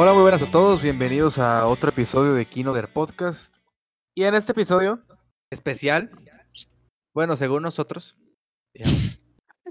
[0.00, 0.80] Hola, muy buenas a todos.
[0.80, 3.56] Bienvenidos a otro episodio de Kinoder Podcast.
[4.14, 5.02] Y en este episodio
[5.50, 6.12] especial,
[7.12, 8.16] bueno, según nosotros,
[8.72, 9.18] digamos,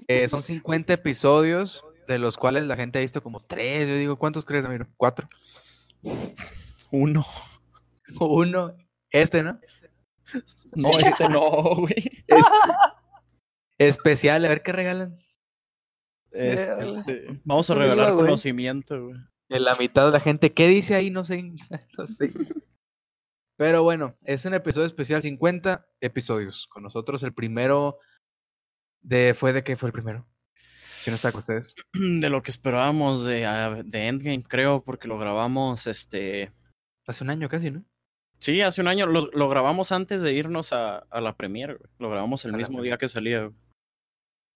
[0.10, 3.88] eh, son 50 episodios, de los cuales la gente ha visto como 3.
[3.88, 4.90] Yo digo, ¿cuántos crees, Ramiro?
[4.98, 5.30] ¿Cuatro?
[6.92, 7.24] Uno.
[8.20, 8.76] Uno.
[9.10, 9.62] Este, ¿no?
[10.76, 12.26] No, este no, güey.
[12.28, 12.46] Es-
[13.78, 15.18] especial, a ver qué regalan.
[16.32, 19.18] Este, vamos a regalar conocimiento, güey.
[19.50, 21.10] En la mitad de la gente, ¿qué dice ahí?
[21.10, 21.44] No sé.
[21.98, 22.34] No sé.
[23.58, 26.68] Pero bueno, es un episodio especial, 50 episodios.
[26.68, 27.98] Con nosotros el primero
[29.02, 29.34] de...
[29.34, 30.28] ¿Fue de qué fue el primero?
[31.04, 31.74] ¿Quién está con ustedes?
[31.94, 36.52] De lo que esperábamos de, ah, de Endgame, creo, porque lo grabamos, este...
[37.08, 37.84] Hace un año casi, ¿no?
[38.38, 39.08] Sí, hace un año.
[39.08, 41.90] Lo, lo grabamos antes de irnos a, a la premiere, güey.
[41.98, 43.56] Lo grabamos el A mismo día que salía, güey.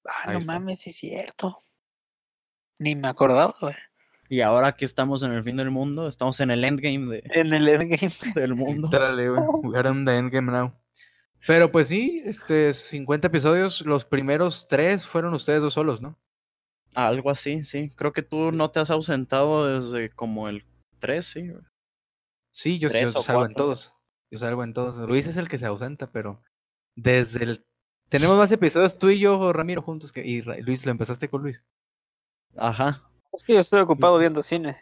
[0.05, 0.53] Ah, Ahí no está.
[0.53, 1.57] mames, es cierto.
[2.77, 3.73] Ni me acordaba, güey.
[4.31, 7.51] Y ahora que estamos en el fin del mundo, estamos en el endgame de- En
[7.51, 8.13] el endgame.
[8.33, 8.87] del mundo.
[8.89, 9.27] Güey.
[9.63, 10.73] We are in the endgame now.
[11.45, 13.81] Pero pues sí, este, 50 episodios.
[13.85, 16.17] Los primeros tres fueron ustedes dos solos, ¿no?
[16.95, 17.91] Algo así, sí.
[17.97, 20.63] Creo que tú no te has ausentado desde como el
[21.01, 21.63] 3, sí, güey.
[22.51, 23.93] Sí, yo, salgo en todos.
[24.29, 24.95] Yo salgo en todos.
[25.09, 26.41] Luis es el que se ausenta, pero
[26.95, 27.65] desde el...
[28.07, 30.13] Tenemos más episodios tú y yo, Ramiro, juntos.
[30.13, 30.25] Que...
[30.25, 31.65] Y Luis, lo empezaste con Luis.
[32.55, 33.10] Ajá.
[33.31, 34.77] Es que yo estoy ocupado viendo cine.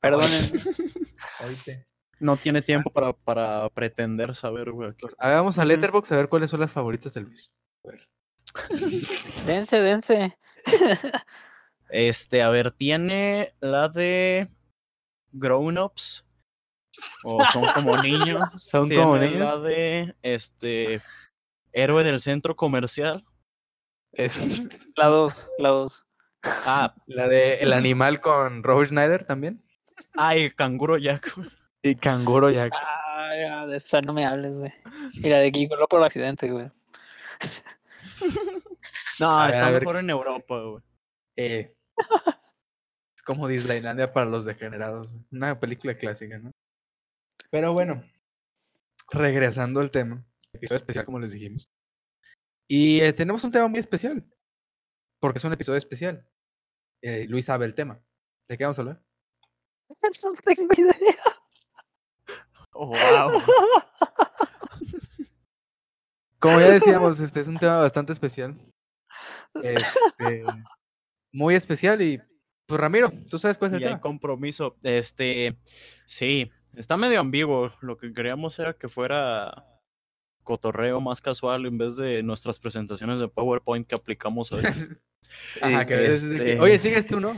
[0.00, 0.28] Perdonen.
[2.20, 4.92] No tiene tiempo para, para pretender saber, güey.
[5.00, 5.64] Pues, hagamos a.
[5.64, 7.54] Letterboxd a ver cuáles son las favoritas de Luis.
[7.84, 8.08] A ver.
[9.46, 10.36] dense, dense.
[11.90, 14.48] Este, a ver, tiene la de
[15.32, 16.22] Grown Ups.
[17.24, 18.40] O son como niños.
[18.58, 19.38] Son Tiene como niños.
[19.38, 21.00] la de este
[21.72, 23.24] Héroe del centro comercial.
[24.12, 24.38] Es
[24.96, 26.04] La dos, la dos.
[26.42, 29.62] Ah, la de El animal con Robert Schneider también.
[30.14, 31.32] ay, Canguro Jack.
[31.82, 32.72] Y Canguro Jack.
[32.74, 34.72] Ah, ya, de esa no me hables, güey.
[35.14, 36.70] Y la de Kiko por accidente, güey.
[39.20, 40.82] No, ver, está mejor en Europa, güey.
[41.36, 41.74] Eh,
[43.16, 45.14] es como Disneylandia para los degenerados.
[45.30, 46.52] Una película clásica, ¿no?
[47.50, 48.02] Pero bueno,
[49.10, 51.68] regresando al tema, episodio especial como les dijimos.
[52.68, 54.24] Y eh, tenemos un tema muy especial,
[55.20, 56.26] porque es un episodio especial.
[57.02, 58.00] Eh, Luis sabe el tema.
[58.48, 59.02] ¿De qué vamos a hablar?
[59.88, 59.96] No
[60.44, 61.16] tengo idea.
[62.72, 63.42] Oh, wow.
[66.38, 68.56] Como ya decíamos, este es un tema bastante especial.
[69.62, 70.44] Este,
[71.32, 72.20] muy especial y
[72.66, 74.00] pues Ramiro, ¿tú sabes cuál es el Y hay tema?
[74.00, 74.76] compromiso.
[74.82, 75.58] Este,
[76.06, 77.72] sí, está medio ambiguo.
[77.80, 79.64] Lo que queríamos era que fuera
[80.48, 84.88] cotorreo más casual en vez de nuestras presentaciones de PowerPoint que aplicamos a veces.
[85.60, 87.34] Ajá, que es de que, este- Oye, sigues tú, ¿no?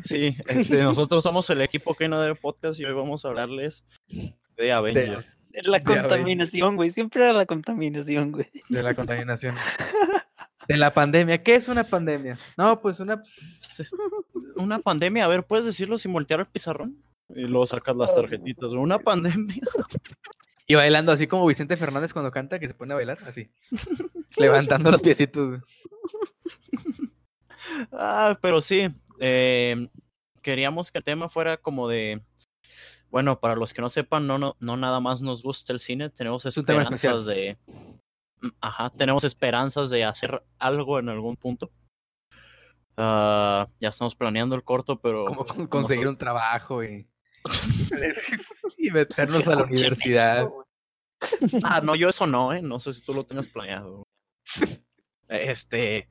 [0.00, 3.84] Sí, este, nosotros somos el equipo que no de podcast y hoy vamos a hablarles
[4.56, 5.36] de Avengers.
[5.52, 6.00] Es la De Avengers.
[6.08, 6.90] contaminación, güey.
[6.92, 8.46] Siempre era la contaminación, güey.
[8.70, 9.54] de la contaminación.
[10.68, 11.42] De la pandemia.
[11.42, 12.38] ¿Qué es una pandemia?
[12.56, 13.20] No, pues una
[14.54, 16.96] Una pandemia, a ver, ¿puedes decirlo sin voltear el pizarrón?
[17.28, 18.72] Y luego sacas las tarjetitas.
[18.72, 19.56] Una pandemia.
[20.70, 23.50] Y bailando así como Vicente Fernández cuando canta, que se pone a bailar, así.
[24.36, 25.60] Levantando los piecitos.
[27.90, 28.88] Ah, pero sí,
[29.18, 29.88] eh,
[30.42, 32.22] queríamos que el tema fuera como de,
[33.10, 36.08] bueno, para los que no sepan, no, no, no nada más nos gusta el cine,
[36.10, 37.58] tenemos esperanzas de,
[38.42, 41.70] Mm, ajá, tenemos esperanzas de hacer algo en algún punto.
[42.96, 47.06] Ah, ya estamos planeando el corto, pero Como con- como conseguir un trabajo y,
[48.78, 50.48] y meternos a la universidad.
[51.64, 54.04] Ah, no, yo eso no, eh, no sé si tú lo tengas planeado.
[55.28, 56.08] Este,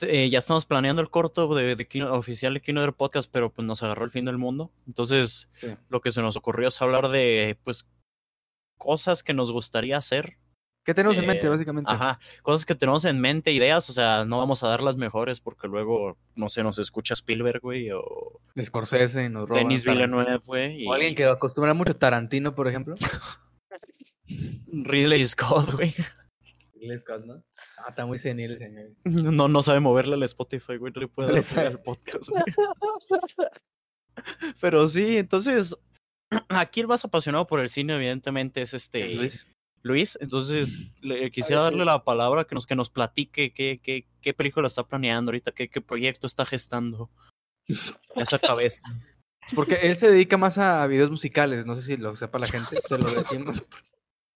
[0.00, 3.52] eh, ya estamos planeando el corto de, de Kino- oficial de Kino del Podcast, pero
[3.52, 4.72] pues nos agarró el fin del mundo.
[4.86, 5.74] Entonces, Sí.
[5.88, 7.86] lo que se nos ocurrió es hablar de, pues,
[8.78, 10.38] cosas que nos gustaría hacer.
[10.84, 11.90] ¿Qué tenemos en mente, Eh, básicamente?
[11.90, 15.40] Ajá, cosas que tenemos en mente, ideas, o sea, no vamos a dar las mejores
[15.40, 19.60] porque luego, no sé, nos escucha Spielberg, güey, o Scorsese nos roba.
[19.60, 19.84] Denis.
[19.84, 22.94] Villeneuve, güey, y O alguien que acostumbra mucho Tarantino, por ejemplo.
[24.66, 25.94] Ridley Scott, güey.
[26.74, 27.44] Ridley Scott, ¿no?
[27.78, 28.90] Ah, está muy senil señor.
[29.04, 32.42] No, no sabe moverle al Spotify, güey, no le puede dar al podcast, güey.
[34.60, 35.76] Pero sí, entonces,
[36.48, 39.46] aquí el más apasionado por el cine, evidentemente, es este Luis.
[39.82, 40.18] Luis.
[40.20, 41.64] Entonces, le quisiera sí.
[41.64, 45.52] darle la palabra que nos, que nos platique qué, qué, qué película está planeando ahorita,
[45.52, 47.10] qué, qué proyecto está gestando.
[48.16, 48.82] Esa cabeza.
[49.54, 52.76] Porque él se dedica más a videos musicales, no sé si lo sepa la gente,
[52.84, 53.62] se lo decimos.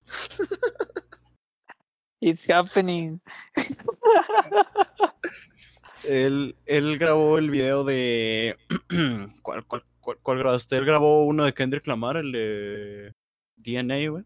[2.21, 3.21] It's happening.
[6.03, 8.57] Él, él grabó el video de.
[9.43, 10.77] ¿Cuál, cuál, ¿Cuál, cuál grabaste?
[10.77, 13.13] Él grabó uno de Kendrick Lamar, el de
[13.57, 14.25] DNA, güey.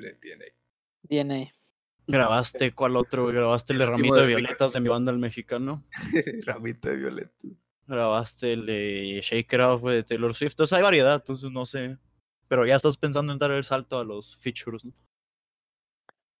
[0.00, 0.54] Le tiene.
[1.02, 1.52] DNA.
[2.06, 3.34] ¿Grabaste cuál otro, güey?
[3.34, 5.84] ¿Grabaste el de Ramito de de Violetas de mi banda el mexicano?
[6.46, 7.30] Ramito de violeta.
[7.86, 10.52] Grabaste el de Shake It Off de Taylor Swift.
[10.52, 11.98] Entonces hay variedad, entonces no sé.
[12.48, 14.92] Pero ya estás pensando en dar el salto a los features, ¿no?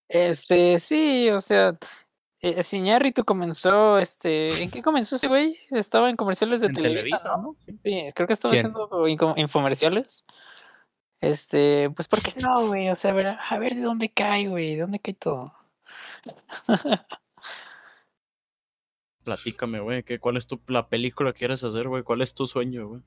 [0.08, 1.78] Este, sí, o sea,
[2.40, 5.56] eh, Iñárritu comenzó, este, ¿en qué comenzó ese güey?
[5.70, 7.42] Estaba en comerciales de En Televisa, Televisa, ¿no?
[7.42, 7.54] ¿no?
[7.56, 7.78] Sí.
[7.84, 8.72] Sí, creo que estaba ¿Quién?
[8.74, 10.24] haciendo infomerciales.
[11.20, 12.88] Este, pues, ¿por qué no, güey?
[12.90, 15.54] O sea, a ver, a ver de dónde cae, güey, de dónde cae todo.
[19.24, 22.02] Platícame, güey, ¿cuál es tu, la película que quieres hacer, güey?
[22.02, 23.02] ¿Cuál es tu sueño, güey?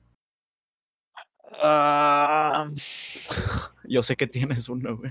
[1.60, 2.68] Ah,
[3.84, 5.10] Yo sé que tienes uno, güey.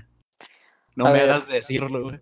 [0.96, 1.30] No A me ver.
[1.30, 2.20] hagas decirlo, güey.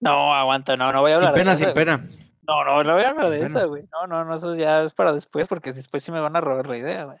[0.00, 2.08] no, aguanta, no, no voy a Sin hablar de pena, sin pena.
[2.46, 3.46] No, no, no voy a hablar Sin de pena.
[3.58, 3.84] esa, güey.
[3.92, 6.66] No, no, no, eso ya es para después, porque después sí me van a robar
[6.66, 7.18] la idea, güey.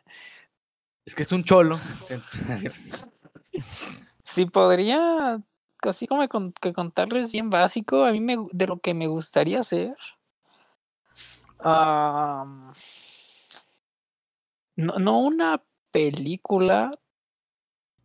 [1.06, 1.78] Es que es un cholo.
[4.24, 5.40] Sí, podría,
[5.82, 9.60] así como con- que contarles bien básico, a mí me, de lo que me gustaría
[9.60, 9.96] hacer.
[11.60, 12.72] am,
[14.76, 16.90] no, no una película,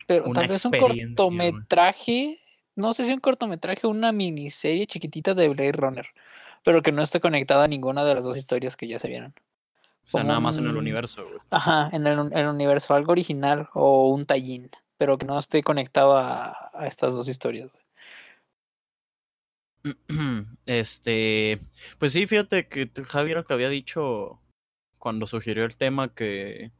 [0.07, 2.42] pero Una tal vez un cortometraje,
[2.75, 6.07] no sé si un cortometraje o una miniserie chiquitita de Blade Runner,
[6.63, 9.34] pero que no esté conectada a ninguna de las dos historias que ya se vieron.
[10.04, 11.38] O sea, nada más en el un- universo, güey.
[11.51, 15.62] Ajá, en el, un- el universo, algo original o un tallín, pero que no esté
[15.63, 17.78] conectado a, a estas dos historias.
[20.66, 21.60] Este,
[21.98, 24.42] pues sí, fíjate que Javier lo que había dicho
[24.98, 26.72] cuando sugirió el tema que,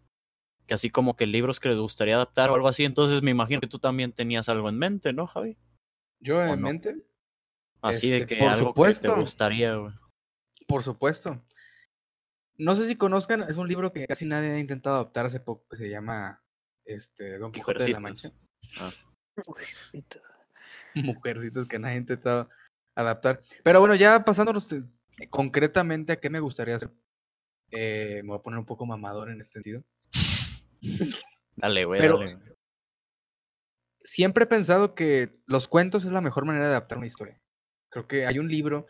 [0.68, 3.62] que así como que libros que le gustaría adaptar o algo así, entonces me imagino
[3.62, 5.57] que tú también tenías algo en mente, ¿no, Javi?
[6.19, 6.68] Yo ¿O en no?
[6.68, 6.95] mente,
[7.81, 9.13] Así de Este, que por algo que supuesto.
[9.13, 9.94] te gustaría, güey.
[10.68, 11.42] por supuesto.
[12.59, 15.65] No sé si conozcan, es un libro que casi nadie ha intentado adaptar hace poco,
[15.69, 16.44] que se llama
[16.85, 18.29] este, Don Quijote de la Mancha.
[19.47, 20.38] Mujercitas.
[20.94, 22.50] Mujercitas que nadie ha intentado
[22.95, 23.41] adaptar.
[23.63, 24.83] Pero bueno, ya pasándonos eh,
[25.29, 26.91] concretamente a qué me gustaría hacer.
[27.71, 29.83] Eh, me voy a poner un poco mamador en este sentido.
[31.55, 32.35] Dale, güey, Pero- dale.
[32.35, 32.50] güey.
[34.03, 37.39] Siempre he pensado que los cuentos es la mejor manera de adaptar una historia.
[37.89, 38.88] Creo que hay un libro,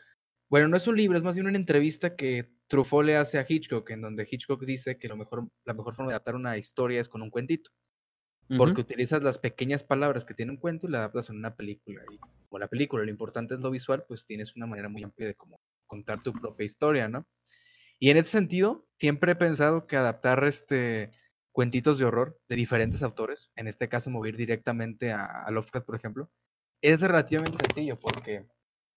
[0.49, 3.45] bueno, no es un libro, es más bien una entrevista que Truffaut le hace a
[3.47, 7.01] Hitchcock, en donde Hitchcock dice que lo mejor, la mejor forma de adaptar una historia
[7.01, 7.71] es con un cuentito.
[8.57, 12.03] porque utilizas las pequeñas palabras que tiene un cuento y la adaptas en una película.
[12.11, 12.17] Y
[12.49, 15.35] como la película lo importante es lo visual, pues tienes una manera muy amplia de
[15.35, 17.27] cómo contar tu propia historia, ¿no?
[17.99, 21.11] Y en ese sentido, siempre he pensado que adaptar este
[21.51, 25.95] cuentitos de horror de diferentes autores, en este caso mover directamente a, a Lovecraft, por
[25.95, 26.31] ejemplo,
[26.81, 28.45] es relativamente sencillo porque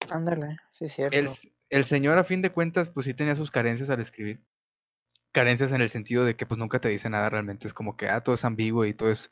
[0.09, 1.17] Ándale, sí, es cierto.
[1.69, 4.43] el, señor a fin de cuentas pues sí tenía sus carencias al escribir.
[5.31, 8.07] Carencias en el sentido de que pues nunca te dice nada realmente, es como que
[8.09, 9.31] ah, todo es ambiguo y todo es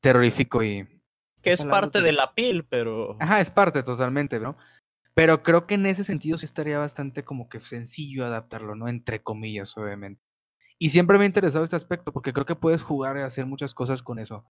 [0.00, 0.86] terrorífico y
[1.42, 3.16] Que es parte de- de la piel, pero...
[3.20, 4.56] Ajá, es parte totalmente, ¿no?
[5.14, 8.88] Pero creo que en ese sentido sí estaría bastante como que sencillo adaptarlo, ¿no?
[8.88, 10.20] Entre comillas, obviamente.
[10.78, 13.74] Y siempre me ha interesado este aspecto porque creo que puedes jugar y hacer muchas
[13.74, 14.44] cosas con eso.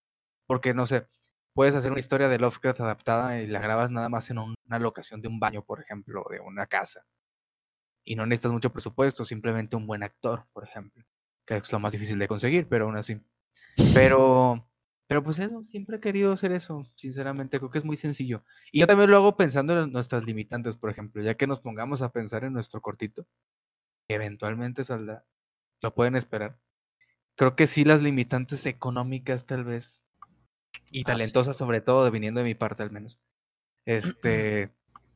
[0.47, 1.07] Porque, no sé,
[1.53, 4.79] puedes hacer una historia de Lovecraft adaptada y la grabas nada más en un- una
[4.79, 7.05] locación de un baño, por ejemplo, de una casa.
[8.03, 11.03] Y no necesitas mucho presupuesto, simplemente un buen actor, por ejemplo.
[11.45, 13.19] Que es lo más difícil de conseguir, pero aún así.
[13.93, 14.69] Pero,
[15.07, 18.43] pero pues eso, siempre he querido hacer eso, sinceramente, creo que es muy sencillo.
[18.71, 22.01] Y yo también lo hago pensando en nuestras limitantes, por ejemplo, ya que nos pongamos
[22.01, 23.27] a pensar en nuestro cortito,
[24.07, 25.25] que eventualmente saldrá,
[25.81, 26.59] lo pueden esperar.
[27.35, 30.05] Creo que sí las limitantes económicas tal vez,
[30.89, 31.03] y Ah, sí.
[31.03, 33.19] talentosas sobre todo, viniendo de mi parte al menos,
[33.85, 34.71] este,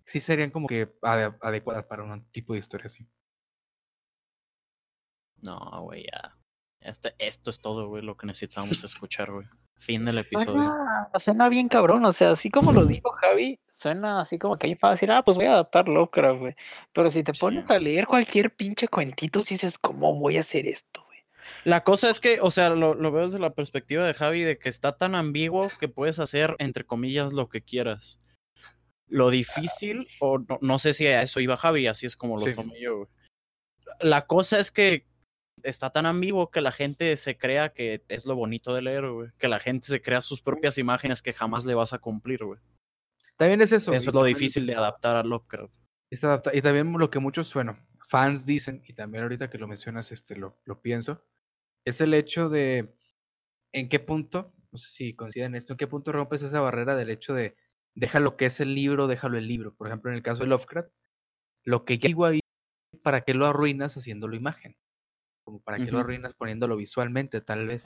[0.05, 3.05] sí serían como que ade- adecuadas para un tipo de historia así.
[5.41, 6.35] No, güey, ya.
[6.81, 9.47] Este, esto es todo, güey, lo que necesitamos escuchar, güey.
[9.77, 10.53] Fin del episodio.
[10.61, 14.67] Suena, suena bien cabrón, o sea, así como lo dijo Javi, suena así como que
[14.67, 16.55] hay para decir, ah, pues voy a adaptar Lovecraft, güey.
[16.91, 17.39] Pero si te Sí.
[17.39, 21.19] pones a leer cualquier pinche cuentito, si dices, ¿cómo voy a hacer esto, güey?
[21.63, 24.59] La cosa es que, o sea, lo, lo veo desde la perspectiva de Javi, de
[24.59, 28.19] que está tan ambiguo que puedes hacer, entre comillas, lo que quieras.
[29.09, 32.45] Lo difícil, o no, no sé si a eso iba Javi, así es como lo
[32.45, 32.53] Sí.
[32.53, 33.09] tomé yo.
[34.01, 35.07] La cosa es que
[35.63, 39.29] está tan ambiguo que la gente se crea que es lo bonito de leer, güey.
[39.39, 42.59] Que la gente se crea sus propias imágenes que jamás le vas a cumplir, güey.
[43.35, 43.93] También es eso.
[43.93, 45.73] Eso es lo difícil de adaptar a Lovecraft.
[46.11, 49.67] Es adapta- Y también lo que muchos, bueno, fans dicen, y también ahorita que lo
[49.67, 51.23] mencionas, este, lo, lo pienso,
[51.85, 52.93] es el hecho de
[53.73, 57.09] en qué punto, no sé si coinciden esto, en qué punto rompes esa barrera del
[57.09, 57.55] hecho de
[57.99, 59.75] deja lo que es el libro, déjalo el libro.
[59.75, 60.89] Por ejemplo, en el caso de Lovecraft,
[61.65, 62.39] lo que ya digo ahí,
[63.03, 64.75] ¿para qué lo arruinas haciéndolo imagen?
[65.49, 66.01] como para que lo Ujú.
[66.01, 67.83] arruinas poniéndolo visualmente, tal vez.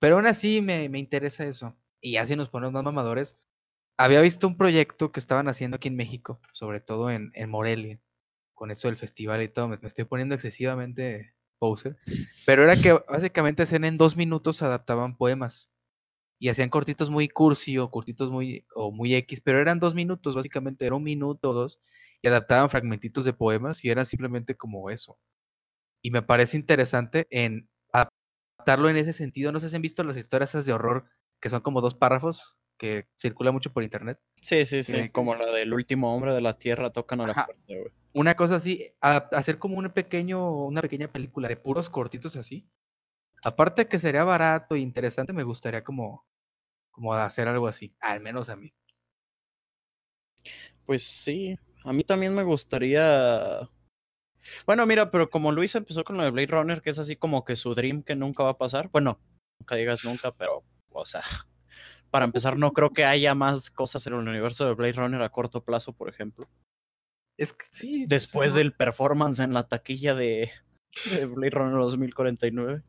[0.00, 1.76] Pero aún así me, me interesa eso.
[2.00, 3.36] Y así nos ponemos más mamadores.
[3.96, 8.00] Había visto un proyecto que estaban haciendo aquí en México, sobre todo en, en Morelia,
[8.54, 9.68] con eso del festival y todo.
[9.68, 11.96] Me, me estoy poniendo excesivamente poser.
[12.46, 15.71] Pero era que básicamente en dos minutos, adaptaban poemas.
[16.42, 20.34] Y hacían cortitos muy cursi o cortitos muy, o muy X, pero eran dos minutos,
[20.34, 21.78] básicamente, era un minuto o dos.
[22.20, 25.16] Y adaptaban fragmentitos de poemas y era simplemente como eso.
[26.02, 29.52] Y me parece interesante en adaptarlo en ese sentido.
[29.52, 31.04] No sé si han visto las historias esas de horror
[31.40, 34.18] que son como dos párrafos que circulan mucho por internet.
[34.40, 34.92] Sí, sí, sí.
[34.94, 37.92] que- Como la del último hombre de la tierra tocan a la puerta, güey.
[38.14, 42.68] Una cosa así, a- hacer como un pequeño, una pequeña película de puros cortitos así.
[43.44, 46.24] Aparte que sería barato e interesante, me gustaría como,
[46.92, 48.72] como hacer algo así, al menos a mí.
[50.86, 53.68] Pues sí, a mí también me gustaría.
[54.66, 57.44] Bueno, mira, pero como Luis empezó con lo de Blade Runner, que es así como
[57.44, 58.90] que su dream que nunca va a pasar.
[58.90, 59.20] Bueno,
[59.58, 61.22] nunca digas nunca, pero, o sea,
[62.10, 65.30] para empezar, no creo que haya más cosas en el universo de Blade Runner a
[65.30, 66.48] corto plazo, por ejemplo.
[67.38, 68.04] Es que sí.
[68.06, 70.50] Después del performance en la taquilla de,
[71.10, 72.82] de Blade Runner 2049.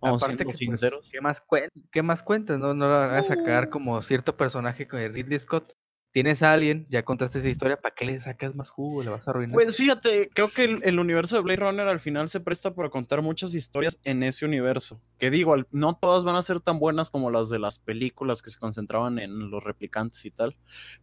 [0.00, 1.10] Vamos Aparte siendo que, pues, sinceros.
[1.10, 2.58] ¿qué, más cuen- ¿Qué más cuentas?
[2.58, 3.70] No, no vas a sacar No.
[3.70, 5.72] como cierto personaje de Ridley Scott.
[6.12, 9.00] Tienes a alguien, ya contaste esa historia, ¿para qué le sacas más jugo?
[9.04, 9.54] Le vas a arruinar.
[9.54, 12.88] Pues fíjate, creo que el, el universo de Blade Runner al final se presta para
[12.88, 15.00] contar muchas historias en ese universo.
[15.18, 18.42] Que digo, al- no todas van a ser tan buenas como las de las películas
[18.42, 20.56] que se concentraban en los replicantes y tal.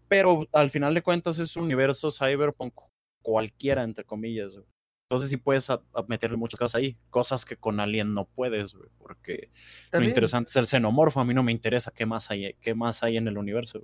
[0.09, 2.73] Pero al final de cuentas es un universo cyberpunk
[3.21, 4.55] cualquiera, entre comillas.
[4.55, 4.67] güey.
[5.09, 6.95] Entonces sí puedes a- a meterle muchas cosas ahí.
[7.09, 9.49] Cosas que con Alien no puedes, porque
[9.93, 11.21] lo interesante es el xenomorfo.
[11.21, 13.81] A mí no me interesa qué más hay, qué más hay en el universo.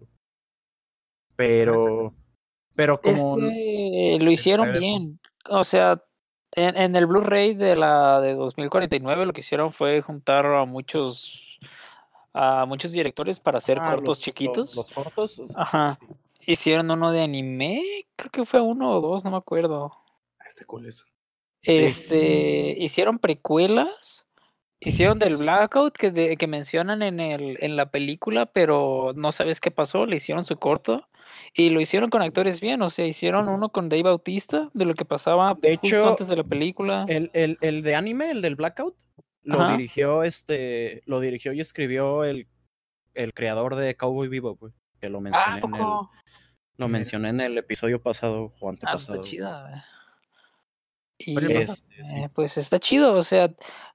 [1.36, 2.14] Pero,
[2.76, 3.38] pero Es como...
[3.38, 5.20] que lo hicieron bien.
[5.50, 6.04] O sea,
[6.52, 11.58] en, en el Blu-ray de la de 2049 lo que hicieron fue juntar a muchos
[12.36, 14.76] a muchos directores para hacer Ah, cortos los- chiquitos.
[14.76, 15.56] Los, los cortos.
[15.56, 15.92] Ajá.
[15.92, 16.06] sí.
[16.46, 17.82] Hicieron uno de anime,
[18.18, 19.94] creo que fue uno o dos, no me acuerdo.
[20.40, 21.06] Ah, Está cool eso.
[21.64, 21.72] Sí.
[21.80, 24.26] Este, hicieron precuelas,
[24.80, 25.38] hicieron del.
[25.38, 30.06] Blackout que, de- que mencionan en el, en la película, pero no sabes qué pasó,
[30.06, 31.08] le hicieron su corto
[31.56, 34.94] y lo hicieron con actores bien, o sea, hicieron uno con Dave Bautista de lo
[34.94, 37.06] que pasaba De justo hecho, antes de la película.
[37.08, 38.96] El, el, el de anime, el del Blackout,
[39.44, 39.72] lo Ajá.
[39.78, 42.48] dirigió este, lo dirigió y escribió el,
[43.14, 45.88] el creador de Cowboy Vivo, güey, que lo Ah, mencioné ¿a en el,
[46.78, 49.24] lo mencioné en el episodio pasado o Ah, está antepasado.
[49.24, 49.86] chida.
[51.26, 53.46] Y Oye, Este, eh, pues está chido, o sea,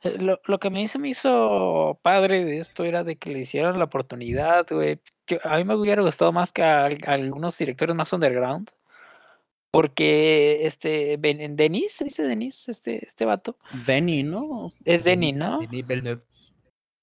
[0.02, 3.30] eh, lo, lo que a mí se me hizo padre de esto era de que
[3.32, 4.98] le hicieran la oportunidad, güey.
[5.44, 8.70] A mí me hubiera gustado más que a, al- a algunos directores más underground,
[9.70, 13.56] porque este, Ben- Denis, ¿se dice Denis, este, este vato?
[13.86, 14.72] Denny, ¿no?
[14.84, 15.58] Es Denis, ¿no?
[15.60, 16.22] Denis Villeneuve.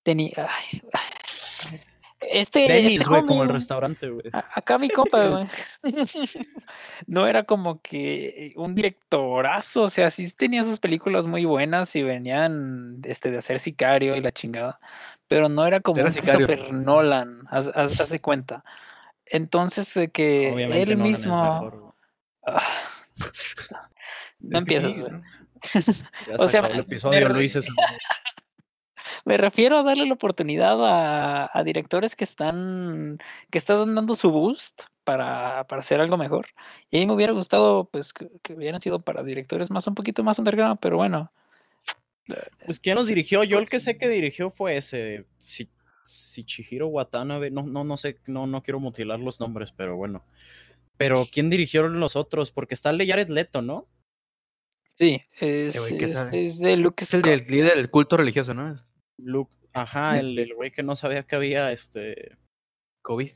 [0.04, 1.80] Denis, ay, ay.
[2.22, 4.26] Este, Denny's, este güey, como el restaurante, güey.
[4.32, 5.48] A- Acá mi compa, güey.
[7.08, 12.04] No era como que un directorazo, o sea, sí tenía sus películas muy buenas y
[12.04, 14.80] venían este, de hacer Sicario y la chingada,
[15.28, 16.48] pero no era como Era un Sicario.
[16.48, 18.64] Christopher Nolan, haz, haz- haz de cuenta.
[19.26, 21.38] Entonces, de que Obviamente él Nolan es mismo...
[21.54, 21.94] mejor.
[22.48, 22.64] Ah.
[24.40, 25.14] No empiezas, sí, güey.
[26.38, 27.68] O se sea, el episodio, Luis es
[29.26, 33.18] Me refiero a darle la oportunidad a, a directores que están,
[33.50, 36.48] que están dando su boost para, para hacer algo mejor.
[36.92, 39.96] Y a mí me hubiera gustado, pues, que, que hubieran sido para directores más, un
[39.96, 41.32] poquito más underground, pero bueno.
[42.66, 45.70] Pues quién nos dirigió, yo el que sé que dirigió fue ese Si-
[46.06, 50.24] Shichihiro Watanabe, no, no, no sé, no, no quiero mutilar los nombres, pero bueno.
[50.98, 52.52] Pero ¿quién dirigió los otros?
[52.52, 53.86] Porque está el de Jared Leto, ¿no?
[54.94, 56.46] Sí, es, ¿qué es- sabe?
[56.46, 58.76] es de Luke Es el líder del culto religioso, ¿no?
[59.18, 62.38] Luke, ajá, el el güey que no sabía que había este
[63.02, 63.32] COVID.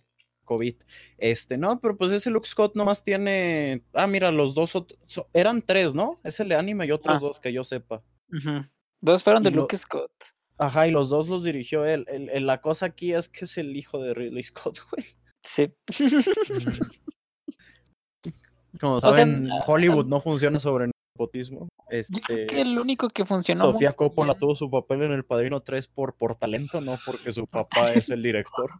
[0.45, 0.75] COVID.
[1.19, 3.83] Este, no, pero pues ese Luke Scott nomás tiene.
[3.93, 6.19] Ah, mira, los dos so- eran tres, ¿no?
[6.23, 7.19] Es el de anime y otros Ah.
[7.19, 8.03] dos que yo sepa.
[8.31, 8.65] Ujú.
[9.01, 10.11] Dos fueron de Y lo- Luke Scott.
[10.57, 12.03] Ajá, y los dos los dirigió él.
[12.09, 15.05] El- el- la cosa aquí es que es el hijo de Ridley Scott, güey.
[15.43, 15.71] Sí.
[18.79, 21.59] Como sea, saben, ah, Hollywood no funciona sobre nepotismo.
[21.61, 23.61] Yo creo que Este, el único que funcionó.
[23.71, 27.33] Sofía Coppola bien- tuvo su papel en El Padrino 3 por, por talento, no porque
[27.33, 28.71] su papá es el director.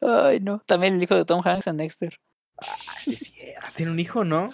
[0.00, 0.62] Ay, no.
[0.66, 2.14] También el hijo de Tom Hanks en Dexter.
[2.58, 2.66] Ah,
[3.04, 3.70] sí, sí, era.
[3.74, 4.52] Tiene un hijo, ¿no?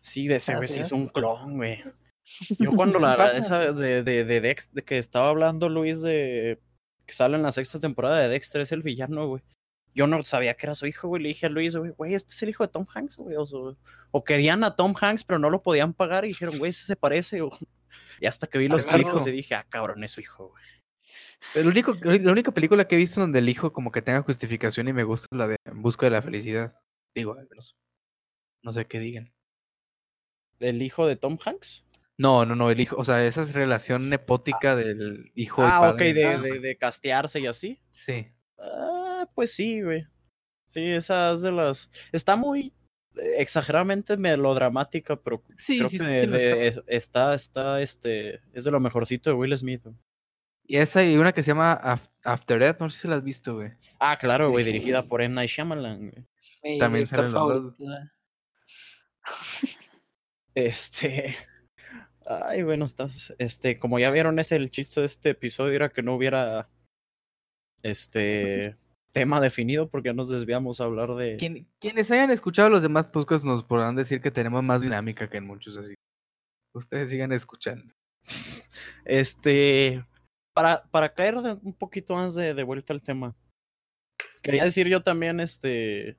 [0.00, 0.86] Sí, de ese güey Así sí es.
[0.88, 1.78] es un clon, güey.
[2.58, 6.60] Yo cuando la esa de, de, de Dex, de que estaba hablando Luis de
[7.06, 9.42] que sale en la sexta temporada de Dexter, es el villano, güey.
[9.94, 11.22] Yo no sabía que era su hijo, güey.
[11.22, 13.36] Le dije a Luis, güey, güey, este es el hijo de Tom Hanks, güey.
[13.36, 13.58] O, sea,
[14.10, 16.96] o querían a Tom Hanks, pero no lo podían pagar y dijeron, güey, ese se
[16.96, 17.42] parece.
[17.42, 17.50] o-
[18.20, 20.64] Y hasta que vi los chicos y dije, ah, cabrón, es su hijo, güey.
[21.54, 24.86] El único, la única película que he visto donde el hijo como que tenga justificación
[24.88, 26.76] y me gusta es la de En busca de la felicidad.
[27.14, 27.76] Digo, al menos.
[28.62, 29.32] No sé qué digan.
[30.60, 31.84] ¿El hijo de Tom Hanks?
[32.18, 35.80] No, no, no, el hijo, o sea, esa es relación nepótica del hijo y Ah,
[35.80, 36.12] ok, padre.
[36.14, 36.38] de, Ah.
[36.40, 37.80] de, de castearse y así.
[37.92, 38.28] Sí.
[38.58, 40.06] Ah, pues sí, güey.
[40.68, 41.90] Sí, esa es de las.
[42.12, 42.72] Está muy
[43.36, 46.80] exageradamente melodramática, pero Sí, creo sí, que sí, de- está.
[46.80, 49.82] es- está, está, este, es de lo mejorcito de Will Smith.
[49.84, 49.96] güey.
[50.66, 53.24] Y esa y una que se llama Af- After Death, no sé si la has
[53.24, 53.72] visto, güey.
[53.98, 55.34] Ah, claro, güey, dirigida por M.
[55.34, 56.10] Night Shyamalan.
[56.62, 56.78] güey.
[56.78, 58.04] También salen los dos.
[60.54, 61.34] Este.
[62.26, 63.34] Ay, bueno, estás.
[63.38, 66.68] Este, como ya vieron, ese el chiste de este episodio era que no hubiera.
[67.82, 68.76] Este.
[69.12, 71.36] Tema definido, porque nos desviamos a hablar de.
[71.36, 75.38] Quien- quienes hayan escuchado los demás podcasts nos podrán decir que tenemos más dinámica que
[75.38, 75.94] en muchos, así.
[76.74, 77.92] Ustedes sigan escuchando.
[79.04, 80.04] Este,
[80.54, 83.34] para, para caer de- un poquito más de, de vuelta al tema,
[84.42, 86.16] quería decir yo también, este,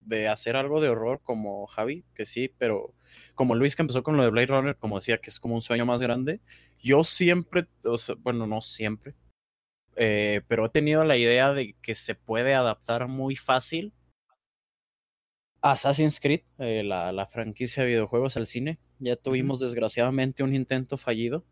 [0.00, 2.94] de hacer algo de horror como Javi, que sí, pero
[3.34, 5.62] como Luis que empezó con lo de Blade Runner, como decía, que es como un
[5.62, 6.40] sueño más grande,
[6.80, 9.14] yo siempre, o sea, bueno, no siempre,
[9.96, 13.92] eh, pero he tenido la idea de que se puede adaptar muy fácil
[15.62, 18.78] Assassin's Creed, eh, la, la franquicia de videojuegos al cine.
[18.98, 21.44] Ya tuvimos desgraciadamente un intento fallido.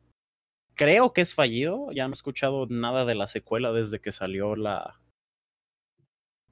[0.74, 1.90] Creo que es fallido.
[1.92, 5.00] Ya no he escuchado nada de la secuela desde que salió la.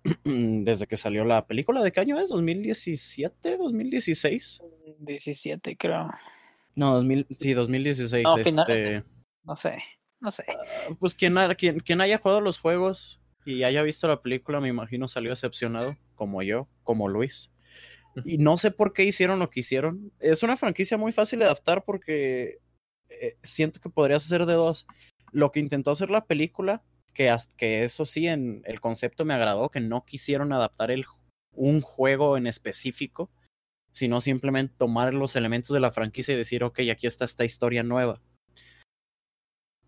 [0.25, 1.83] desde que salió la película.
[1.83, 2.31] ¿De qué año es?
[2.31, 3.59] ¿2017?
[3.59, 4.63] ¿2016?
[4.99, 6.09] 17, creo.
[6.75, 8.25] No, 2000, sí, 2016.
[8.25, 9.05] No, este,
[9.45, 9.79] No sé,
[10.23, 10.45] no sé.
[10.99, 14.69] pues quien, ha- quien, quien haya jugado los juegos y haya visto la película, me
[14.69, 17.53] imagino salió decepcionado, como yo, como Luis.
[18.25, 20.13] Y no sé por qué hicieron lo que hicieron.
[20.21, 22.59] Es una franquicia muy fácil de adaptar porque
[23.09, 24.87] eh, siento que podrías hacer de dos.
[25.33, 26.83] Lo que intentó hacer la película,
[27.15, 31.05] que, has- que eso sí, en el concepto me agradó, que no quisieron adaptar el,
[31.53, 33.31] un juego en específico,
[33.93, 37.83] sino simplemente tomar los elementos de la franquicia y decir, ok, aquí está esta historia
[37.83, 38.21] nueva.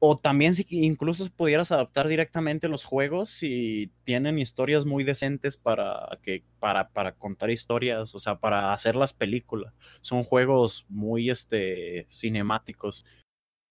[0.07, 6.19] O también si incluso pudieras adaptar directamente los juegos si tienen historias muy decentes para
[6.23, 9.73] que para, para contar historias, o sea, para hacer las películas.
[10.03, 13.07] Son juegos muy este cinemáticos,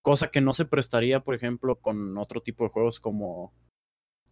[0.02, 3.52] cosa que no se prestaría, por ejemplo, con otro tipo de juegos como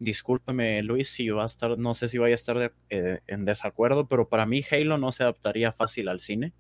[0.00, 3.44] Discúlpeme, Luis, si va a estar, no sé si vaya a estar de- eh, en
[3.44, 6.52] desacuerdo, pero para mí Halo no se adaptaría fácil al cine.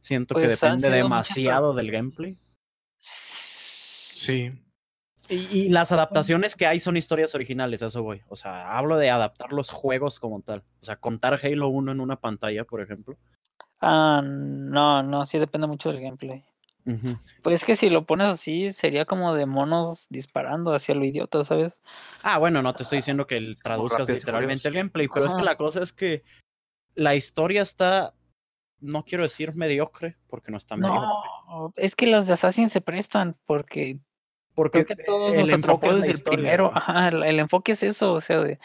[0.00, 2.36] Siento que Pues depende demasiado del gameplay.
[4.20, 4.52] Sí.
[5.28, 8.22] Y, y las adaptaciones que hay son historias originales, a eso voy.
[8.28, 10.64] O sea, hablo de adaptar los juegos como tal.
[10.80, 13.16] O sea, contar Halo 1 en una pantalla, por ejemplo.
[13.80, 16.44] Ah, no, no, sí depende mucho del gameplay.
[17.42, 21.44] Pues es que si lo pones así, sería como de monos disparando hacia lo idiota,
[21.44, 21.80] ¿sabes?
[22.22, 25.44] Ah, bueno, no te estoy diciendo que el- traduzcas literalmente el gameplay, pero es que
[25.44, 26.24] la cosa es que
[26.96, 28.14] la historia está,
[28.80, 31.06] no quiero decir mediocre, porque no está mediocre.
[31.48, 34.00] No, es que las de Assassin se prestan porque
[34.54, 36.72] Porque creo que todos el nos enfoque es el historia, primero.
[36.74, 38.58] Ajá, el, el enfoque es eso, o sea, de-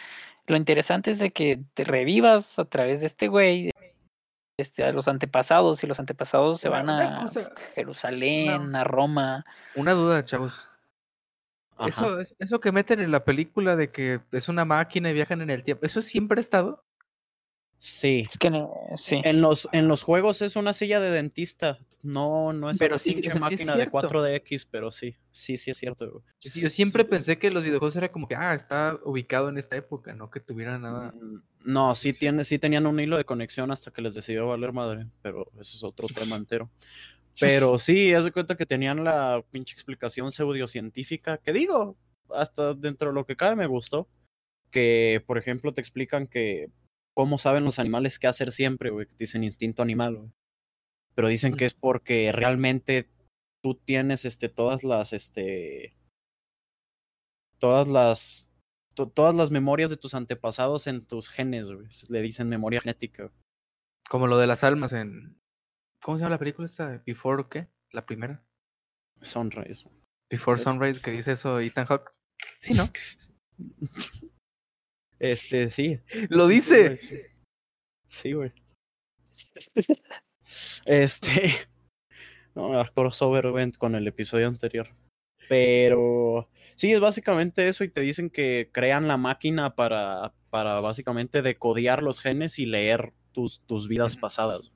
[0.47, 3.71] lo interesante es de que te revivas a través de este güey,
[4.57, 9.45] este, a los antepasados, y los antepasados se van a cosa- Jerusalén, a Roma.
[9.75, 10.69] Una duda, chavos.
[11.77, 11.87] Ajá.
[11.89, 15.41] Eso, es- eso que meten en la película de que es una máquina y viajan
[15.41, 16.83] en el tiempo, ¿eso siempre ha estado?
[17.87, 18.25] Sí.
[18.27, 19.21] Es que no- sí.
[19.23, 21.77] En los, en los juegos es una silla de dentista.
[22.01, 24.09] No, no es Pero una sí, sea, sí es máquina de cierto.
[24.09, 26.09] 4DX, pero sí, sí, sí es cierto.
[26.09, 26.23] güey.
[26.41, 27.09] Yo, sí- yo siempre Sí.
[27.11, 30.39] pensé que los videojuegos era como que, ah, está ubicado en esta época, no que
[30.39, 31.11] tuviera nada.
[31.11, 34.73] Mm, No, sí, tiene, sí tenían un hilo de conexión hasta que les decidió valer
[34.73, 36.71] madre, pero eso es otro tema entero.
[37.69, 41.97] Pero sí, haz de cuenta que tenían la pinche explicación pseudocientífica, que digo,
[42.33, 44.07] hasta dentro de lo que cabe me gustó,
[44.71, 46.69] que por ejemplo te explican que
[47.15, 50.31] cómo saben los animales qué hacer siempre, güey, que dicen instinto animal, güey.
[51.15, 53.09] Pero dicen que es porque realmente
[53.63, 55.95] tú tienes este todas las este
[57.57, 58.49] todas las
[58.95, 61.87] to- todas las memorias de tus antepasados en tus genes, güey.
[62.09, 63.23] Le dicen memoria genética.
[63.23, 63.35] güey.
[64.09, 65.39] Como lo de las almas en.
[66.01, 67.01] ¿Cómo se llama la película esta?
[67.05, 67.67] ¿Before qué?
[67.91, 68.43] La primera.
[69.21, 69.85] Sunrise.
[70.29, 72.11] Before Sunrise, que dice eso Ethan Hawke.
[72.59, 72.89] Sí, ¿no?
[75.19, 75.99] Este, sí.
[76.29, 76.99] Lo dice.
[78.09, 78.51] Sí, güey.
[80.85, 81.29] Este.
[82.55, 84.87] No, me crossover güey, con el episodio anterior.
[85.49, 91.41] Pero sí, es básicamente eso y te dicen que crean la máquina para, para básicamente
[91.41, 94.71] decodiar los genes y leer tus, tus vidas pasadas.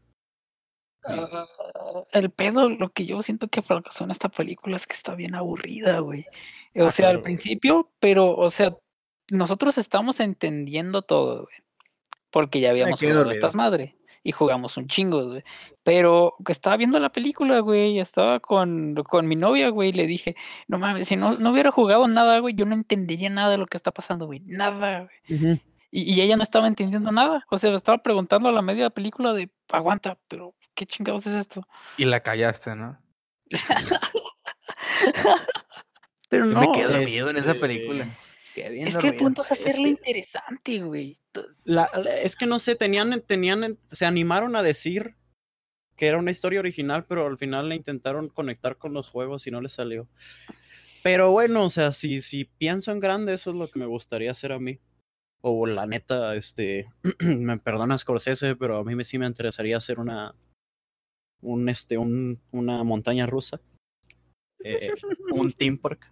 [1.05, 1.47] Ah,
[2.11, 5.33] el pedo, lo que yo siento que fracasó en esta película es que está bien
[5.33, 6.25] aburrida, güey.
[6.75, 7.23] O Ah, sea, al claro.
[7.23, 8.75] principio, pero, o sea,
[9.31, 11.55] nosotros estamos entendiendo todo, güey.
[12.31, 13.39] Porque ya habíamos jugado dormido.
[13.39, 15.43] estas madre y jugamos un chingo, güey.
[15.83, 20.05] Pero que estaba viendo la película, güey, estaba con, con mi novia, güey, y le
[20.05, 20.35] dije,
[20.67, 23.65] no mames, si no, no hubiera jugado nada, güey, yo no entendería nada de lo
[23.65, 24.41] que está pasando, güey.
[24.45, 25.61] Nada, güey.
[25.91, 27.45] Y, y ella no estaba entendiendo nada.
[27.49, 31.67] O sea, estaba preguntando a la media película de, aguanta, pero ¿qué chingados es esto?
[31.97, 32.99] Y la callaste, ¿no?
[36.29, 38.07] Pero Yo no, me quedé dormido en esa este, película.
[38.55, 41.17] Es que el punto es que- interesante, güey.
[41.63, 45.15] La- la- es que no sé, tenían, tenían, se animaron a decir
[45.95, 49.51] que era una historia original, pero al final le intentaron conectar con los juegos y
[49.51, 50.07] no les salió.
[51.03, 54.31] Pero bueno, o sea, si, si pienso en grande, eso es lo que me gustaría
[54.31, 54.79] hacer a mí.
[55.41, 56.87] O la neta, este,
[57.19, 60.35] me perdona Scorsese, pero a mí me, sí me interesaría hacer una,
[61.41, 63.61] un, este, un, una montaña rusa.
[64.63, 64.91] Eh,
[65.31, 66.11] un theme park.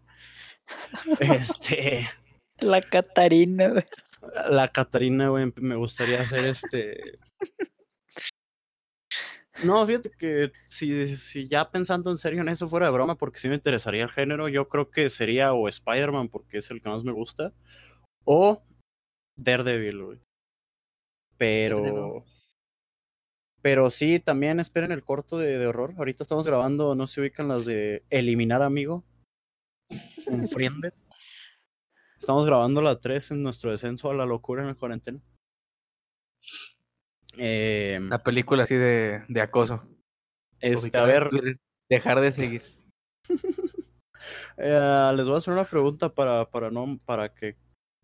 [1.19, 2.05] Este,
[2.59, 3.83] La Catarina, güey.
[4.49, 7.19] la Catarina, güey, me gustaría hacer este.
[9.63, 13.39] No, fíjate que si, si ya pensando en serio en eso fuera de broma, porque
[13.39, 16.89] sí me interesaría el género, yo creo que sería o Spider-Man, porque es el que
[16.89, 17.53] más me gusta,
[18.23, 18.61] o
[19.35, 20.19] Daredevil, güey.
[21.37, 21.81] Pero.
[21.81, 22.23] Daredevil.
[23.61, 25.95] Pero sí, también esperen el corto de, de horror.
[25.97, 29.03] Ahorita estamos grabando, no se ubican las de Eliminar Amigo.
[30.27, 30.93] Un Friended.
[32.17, 35.19] Estamos grabando la 3 en nuestro descenso a la locura en la cuarentena.
[37.37, 39.83] Eh, Una película así de, de acoso.
[40.59, 41.29] este, a ver,
[41.89, 42.61] Dejar de seguir.
[44.57, 47.55] eh, les voy a hacer una pregunta para, para no, para que,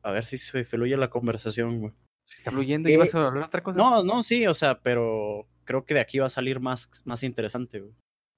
[0.04, 1.94] a ver si se fluye la conversación, güey.
[2.26, 3.78] Se está fluyendo y vas a hablar otra cosa.
[3.78, 7.24] No, no, sí, o sea, pero creo que de aquí va a salir más, más
[7.24, 7.94] interesante, güey.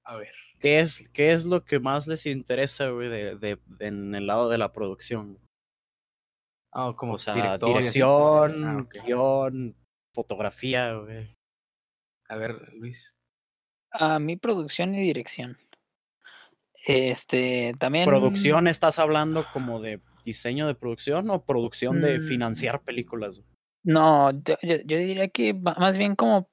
[0.05, 0.33] A ver.
[0.59, 4.49] ¿Qué es, ¿Qué es lo que más les interesa, güey, de, de, en el lado
[4.49, 5.37] de la producción?
[6.77, 9.75] Ah, como O sea, director dirección, Ah, guion,
[10.13, 11.33] fotografía, güey.
[12.27, 13.15] A ver, Luis.
[13.91, 15.57] A mi producción y dirección.
[16.85, 18.05] Este, también.
[18.05, 22.27] ¿Producción estás hablando como de diseño de producción o producción de Mm.
[22.27, 23.41] financiar películas?
[23.83, 26.49] No, yo, yo- yo diría que más bien como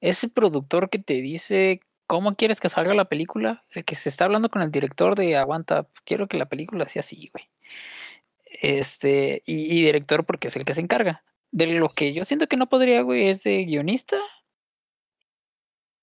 [0.00, 4.24] ese productor que te dice cómo quieres que salga la película, el que se está
[4.26, 7.48] hablando con el director de aguanta, quiero que la película sea así, güey.
[8.60, 11.22] Este, y, y director porque es el que se encarga.
[11.50, 14.18] De lo que yo siento que no podría, güey, es de guionista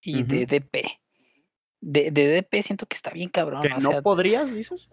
[0.01, 0.45] y de.
[0.45, 0.99] DP.
[1.81, 3.61] De, de DP siento que está bien cabrón.
[3.61, 4.89] ¿Que o no sea, podrías, dices?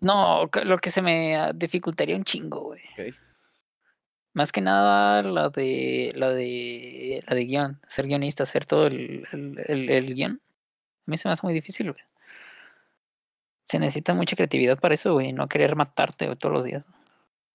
[0.00, 2.80] no, lo que se me ah, dificultaría un chingo, güey.
[2.92, 3.14] Ok.
[4.32, 9.26] Más que nada la de la de la de guion, ser guionista, hacer todo el,
[9.32, 10.40] el, el, el guion.
[11.06, 12.04] A mí se me hace muy difícil, güey.
[13.64, 16.86] Se necesita mucha creatividad para eso, güey, no querer matarte güey, todos los días.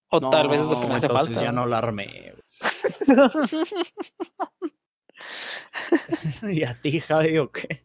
[0.09, 1.43] O tal vez es lo que me hace entonces falta.
[1.43, 2.33] ya no la armé.
[6.43, 7.83] ¿Y a ti, Javi, o qué?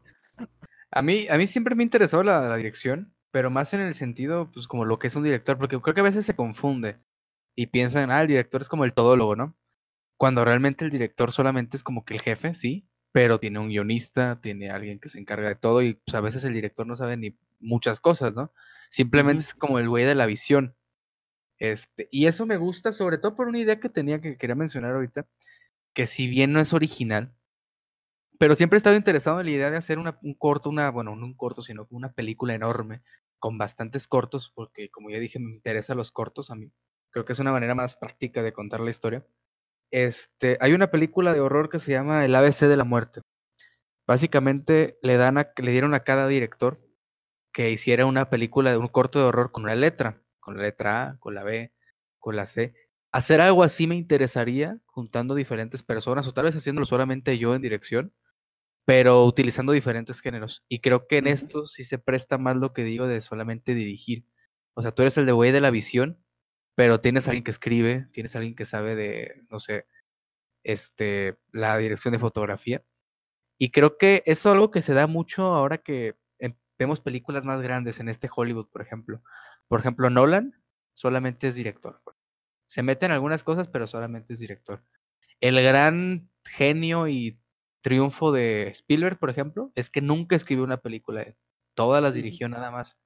[0.90, 4.50] A mí, a mí siempre me interesó la, la dirección, pero más en el sentido,
[4.50, 6.98] pues, como lo que es un director, porque creo que a veces se confunde
[7.54, 9.56] y piensan, ah, el director es como el todólogo, ¿no?
[10.16, 14.40] Cuando realmente el director solamente es como que el jefe, sí, pero tiene un guionista,
[14.40, 17.16] tiene alguien que se encarga de todo y pues, a veces el director no sabe
[17.16, 18.52] ni muchas cosas, ¿no?
[18.88, 20.76] Simplemente es como el güey de la visión.
[21.60, 24.94] Este, y eso me gusta sobre todo por una idea que tenía que quería mencionar
[24.94, 25.26] ahorita,
[25.94, 27.34] que si bien no es original,
[28.38, 31.14] pero siempre he estado interesado en la idea de hacer una, un corto, una, bueno,
[31.14, 33.02] no un corto, sino una película enorme,
[33.38, 36.72] con bastantes cortos, porque como ya dije, me interesan los cortos a mí.
[37.10, 39.26] Creo que es una manera más práctica de contar la historia.
[39.90, 43.20] Este, hay una película de horror que se llama El ABC de la muerte.
[44.06, 46.80] Básicamente le dan a, le dieron a cada director
[47.52, 51.02] que hiciera una película de un corto de horror con una letra, con la letra
[51.02, 51.72] A, con la B,
[52.18, 52.74] con la C.
[53.12, 57.62] Hacer algo así me interesaría, juntando diferentes personas, o tal vez haciéndolo solamente yo en
[57.62, 58.12] dirección,
[58.84, 60.64] pero utilizando diferentes géneros.
[60.68, 64.26] Y creo que en esto sí se presta más lo que digo de solamente dirigir.
[64.74, 66.18] O sea, tú eres el de güey de la visión,
[66.74, 69.86] pero tienes alguien que escribe, tienes alguien que sabe de, no sé,
[70.64, 72.84] este, la dirección de fotografía.
[73.56, 76.16] Y creo que eso es algo que se da mucho ahora que
[76.80, 79.22] vemos películas más grandes en este Hollywood, por ejemplo.
[79.68, 80.54] Por ejemplo, Nolan
[80.94, 82.02] solamente es director.
[82.66, 84.82] Se mete en algunas cosas, pero solamente es director.
[85.40, 87.38] El gran genio y
[87.82, 91.22] triunfo de Spielberg, por ejemplo, es que nunca escribió una película.
[91.22, 91.36] él.
[91.74, 92.96] Todas las dirigió nada más.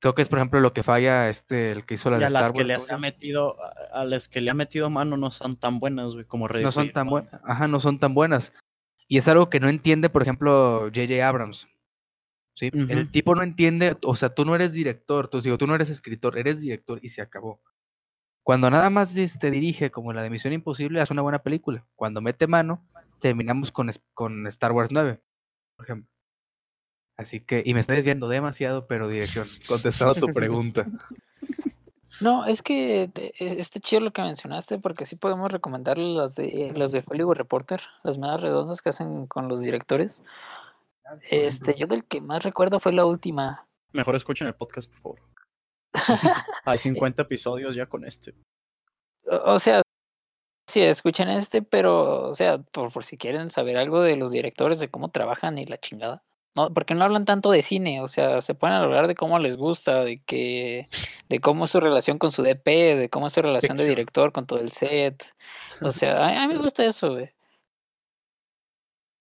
[0.00, 2.24] Creo que es, por ejemplo, lo que falla este, el que hizo la y de
[2.26, 2.58] a Star las Wars.
[2.58, 5.30] que le ¿cómo se ha metido, a, a las que le ha metido mano no
[5.30, 7.40] son tan buenas, güey, como Ready no son tan buenas.
[7.44, 8.52] Ajá, no son tan buenas.
[9.06, 11.26] Y es algo que no entiende, por ejemplo, J.J.
[11.26, 11.68] Abrams.
[12.54, 12.70] ¿Sí?
[12.88, 15.90] El tipo no entiende, o sea, tú no eres director, tú, digo, tú no eres
[15.90, 17.60] escritor, eres director y se acabó.
[18.44, 21.84] Cuando nada más este, dirige, como la de Misión Imposible, hace una buena película.
[21.96, 22.86] Cuando mete mano,
[23.18, 25.20] terminamos con, con Star Wars 9,
[25.76, 26.10] por ejemplo.
[27.16, 30.86] Así que, y me estoy desviando demasiado, pero dirección, contestando a tu pregunta.
[32.20, 36.34] No, es que te- e- está chido lo que mencionaste, porque sí podemos recomendar las
[36.36, 40.22] de los de Hollywood Reporter, las más redondas que hacen con los directores.
[41.30, 43.68] Este, yo del que más recuerdo fue la última.
[43.92, 45.20] Mejor escuchen el podcast, por favor.
[46.64, 48.34] Hay 50 episodios ya con este.
[49.26, 49.82] O o sea,
[50.68, 54.80] sí, escuchen este, pero, o sea, por, por si quieren saber algo de los directores,
[54.80, 56.22] de cómo trabajan y la chingada.
[56.56, 59.56] No, porque no hablan tanto de cine, o sea, se pueden hablar de cómo les
[59.56, 60.86] gusta, de que,
[61.28, 64.30] de cómo es su relación con su DP, de cómo es su relación de director
[64.30, 65.34] con todo el set.
[65.80, 67.33] O sea, a, a mí me gusta eso, güey.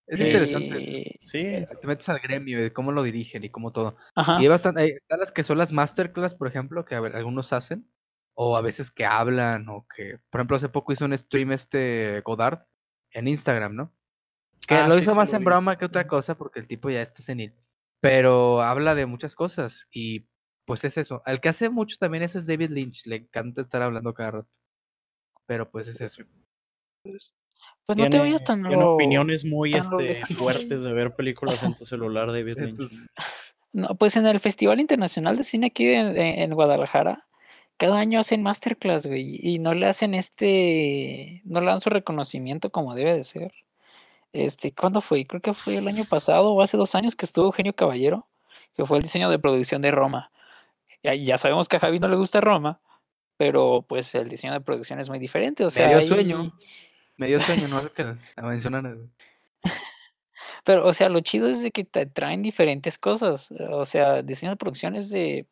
[0.07, 1.17] Es interesante.
[1.21, 1.43] Sí,
[1.81, 3.95] Te metes al gremio de cómo lo dirigen y cómo todo.
[4.15, 4.37] Ajá.
[4.39, 7.15] Y hay bastante, hay- están las que son las masterclass, por ejemplo, que a ver,
[7.15, 7.89] algunos hacen,
[8.33, 12.21] o a veces que hablan, o que, por ejemplo, hace poco hizo un stream este
[12.21, 12.65] Godard
[13.11, 13.93] en Instagram, ¿no?
[14.67, 15.45] Que Ah, lo sí, hizo sí, más lo en vi.
[15.45, 17.53] broma que otra cosa, porque el tipo ya está senil.
[18.01, 20.27] Pero habla de muchas cosas, y
[20.65, 21.21] pues es eso.
[21.25, 24.49] El que hace mucho también eso es David Lynch, le encanta estar hablando cada rato.
[25.45, 26.23] Pero pues es eso.
[27.85, 31.61] Pues no te vayas tan tiene lo- opiniones muy tan este, fuertes de ver películas
[31.63, 32.69] en tu celular, David Lynch.
[32.69, 32.99] Entonces,
[33.73, 37.27] No, pues en el Festival Internacional de Cine aquí en, en- Guadalajara,
[37.77, 42.69] cada año hacen masterclass, güey, y no le hacen este, no le dan su reconocimiento
[42.71, 43.51] como debe de ser.
[44.31, 45.25] Este, ¿cuándo fue?
[45.25, 48.27] Creo que fue el año pasado o hace dos años que estuvo Eugenio Caballero,
[48.75, 50.31] que fue el diseño de producción de Roma.
[51.03, 52.79] Ya, ya sabemos que a Javi no le gusta Roma,
[53.37, 56.53] pero pues el diseño de producción es muy diferente, o sea, dio sueño.
[57.17, 59.11] Me dio sueño, no sé que la mencionaran.
[60.65, 63.51] Pero, o sea, lo chido es de que te traen diferentes cosas.
[63.71, 65.45] O sea, diseño de producción es de,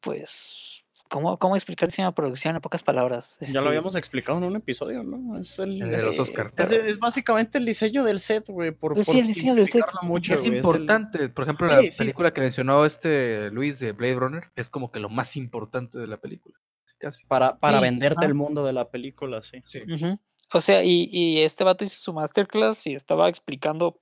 [0.00, 3.38] pues, ¿cómo, cómo explicar diseño de producción en pocas palabras?
[3.40, 5.38] Ya lo Este, habíamos explicado en un episodio, ¿no?
[5.38, 6.52] Es, el, El de es- los Oscar.
[6.56, 8.72] es- es básicamente el diseño del set, güey.
[8.72, 9.84] Por, Pues por sí, el diseño del set.
[10.02, 11.28] mucho, es el- importante.
[11.28, 11.98] Por ejemplo, Sí, la sí, sí.
[11.98, 16.06] película que mencionó este Luis de Blade Runner es como que lo más importante de
[16.08, 16.56] la película.
[16.98, 19.62] Casi, para para Sí, venderte el mundo de la película, sí.
[19.66, 19.82] Sí.
[19.82, 20.18] ujú.
[20.52, 24.00] O sea, y, y este vato hizo su masterclass y estaba explicando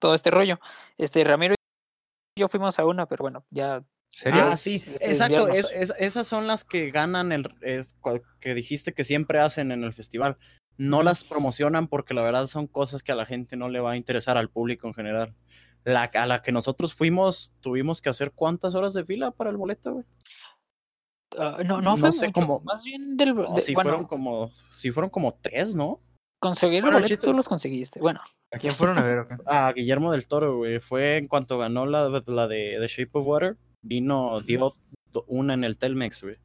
[0.00, 0.58] todo este rollo.
[0.98, 1.54] Este, Ramiro
[2.36, 4.42] y yo fuimos a una, pero bueno, ya ¿Serio?
[4.44, 5.46] Ah, sí, es exacto.
[5.46, 5.72] desviarnos.
[5.72, 7.96] es- es- esas son las que ganan el es,
[8.40, 10.36] que dijiste que siempre hacen en el festival.
[10.76, 13.92] No las promocionan porque la verdad son cosas que a la gente no le va
[13.92, 15.34] a interesar al público en general.
[15.84, 19.56] La, a la que nosotros fuimos, tuvimos que hacer cuántas horas de fila para el
[19.56, 20.04] boleto, güey.
[21.38, 23.34] Ah, no, no, no fue sé mucho, cómo- Más bien del.
[23.34, 26.00] No, de- si bueno, fueron como, si fueron como tres, ¿no?
[26.42, 28.00] conseguir bueno, chiste- tú los conseguiste.
[28.00, 28.20] Bueno,
[28.52, 29.18] ¿A quién fueron a ver?
[29.20, 29.36] o qué?
[29.46, 30.80] A Guillermo del Toro, güey.
[30.80, 34.72] Fue en cuanto ganó la, la de The Shape of Water, vino, dio
[35.28, 36.36] una en el Telmex, güey.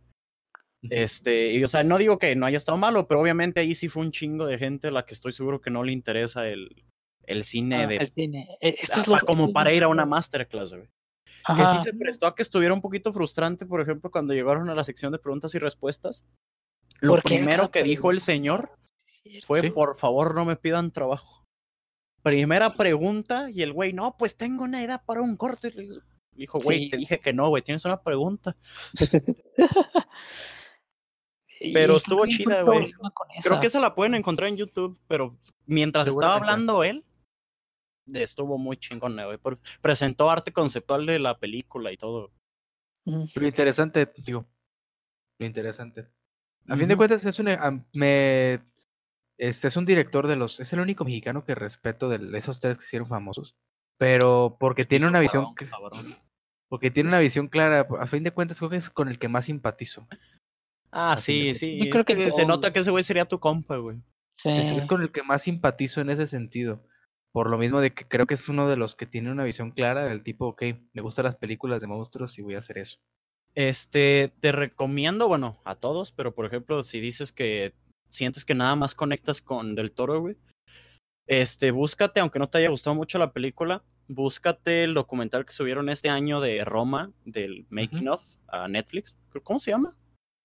[0.89, 3.89] Este, y o sea, no digo que no haya estado malo, pero obviamente ahí sí
[3.89, 6.86] fue un chingo de gente a la que estoy seguro que no le interesa el,
[7.23, 8.58] el cine ah, de el cine.
[8.62, 10.88] Esto ah, es lo, como esto para ir a una masterclass, güey.
[11.45, 11.78] Que Ajá.
[11.78, 14.84] sí se prestó a que estuviera un poquito frustrante, por ejemplo, cuando llegaron a la
[14.84, 16.26] sección de preguntas y respuestas.
[17.00, 18.71] Lo primero cada que dijo el señor
[19.45, 19.69] fue, Sí.
[19.69, 21.45] por favor, no me pidan trabajo.
[22.23, 25.71] Primera pregunta y el güey, no, pues tengo una edad para un corte.
[25.71, 26.00] Le
[26.34, 26.89] Dijo, güey, Sí.
[26.91, 28.56] te dije que no, güey, tienes una pregunta.
[31.73, 32.91] Pero estuvo que chida, güey.
[33.41, 37.04] Creo que esa la pueden encontrar en YouTube, pero mientras estaba hablando él,
[38.13, 39.38] estuvo muy chingón, güey.
[39.38, 42.32] por- Presentó arte conceptual de la película y todo.
[43.06, 44.46] Lo interesante, digo,
[45.39, 46.08] lo interesante.
[46.67, 47.48] A fin de cuentas, es un,
[47.93, 48.60] me,
[49.38, 52.60] este es un director de los, es el único mexicano que respeto de, de esos
[52.60, 53.56] tres que hicieron famosos.
[53.98, 55.70] Pero porque tiene una visión, cabrón, cl-
[56.02, 56.17] cabrón.
[56.67, 57.88] porque tiene una visión clara.
[58.00, 60.08] A fin de cuentas, creo que es con el que más simpatizo.
[60.91, 61.78] Ah, A sí, sí.
[61.78, 63.98] Yo creo es que, que se nota que ese güey sería tu compa, güey.
[64.36, 64.50] Sí.
[64.50, 66.84] Es, es con el que más simpatizo en ese sentido.
[67.31, 69.71] Por lo mismo de que creo que es uno de los que tiene una visión
[69.71, 70.63] clara del tipo, ok,
[70.93, 72.97] me gustan las películas de monstruos y voy a hacer eso.
[73.53, 77.73] Este, te recomiendo, bueno, a todos, pero por ejemplo, si dices que
[78.07, 80.37] sientes que nada más conectas con Del Toro, güey,
[81.27, 85.89] este, búscate, aunque no te haya gustado mucho la película, búscate el documental que subieron
[85.89, 89.17] este año de Roma, del Making of, a Netflix.
[89.43, 89.97] ¿Cómo se llama?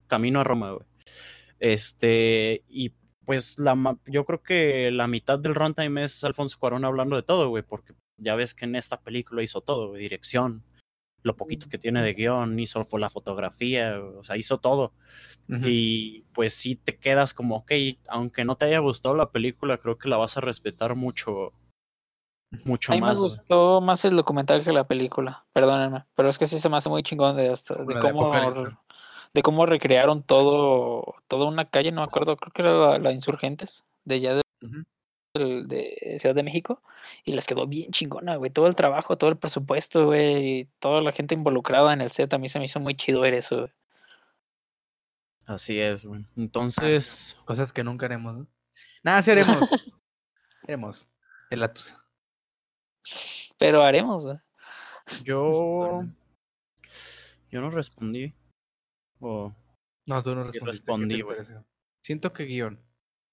[0.08, 0.86] Camino a Roma, güey.
[1.60, 2.92] Este, y
[3.24, 7.22] pues la, ma- yo creo que la mitad del runtime es Alfonso Cuarón hablando de
[7.22, 10.64] todo, güey, porque ya ves que en esta película hizo todo, güey, dirección,
[11.22, 14.92] lo poquito que tiene de guion, hizo la fotografía, o sea, hizo todo.
[15.48, 17.72] Y pues sí te quedas como, ok,
[18.08, 21.52] aunque no te haya gustado la película, creo que la vas a respetar mucho,
[22.64, 23.18] mucho A mí me más.
[23.18, 23.30] güey.
[23.30, 26.88] gustó más el documental que la película, perdónenme, pero es que sí se me hace
[26.88, 28.78] muy chingón de esto, de cómo, Apocalipsis.
[29.34, 33.12] De cómo recrearon todo, toda una calle, no me acuerdo, creo que era la, la
[33.12, 34.34] Insurgentes, de allá
[35.34, 36.82] de, Ciudad de México,
[37.24, 41.00] y les quedó bien chingona, güey, todo el trabajo, todo el presupuesto, güey, y toda
[41.00, 43.60] la gente involucrada en el set, a mí se me hizo muy chido ver eso,
[43.60, 43.72] güey.
[45.46, 46.24] Así es, güey.
[46.36, 48.46] Entonces, Cosas que nunca haremos, ¿no?
[49.02, 49.58] Nada, sí haremos.
[50.62, 51.06] haremos.
[51.50, 52.02] El Latusa.
[53.58, 54.38] pero haremos, güey.
[55.24, 56.04] yo.
[57.50, 58.32] Yo no respondí.
[59.22, 59.54] O.
[60.06, 61.34] No, tú no respondiste.
[62.02, 62.80] Siento que guion.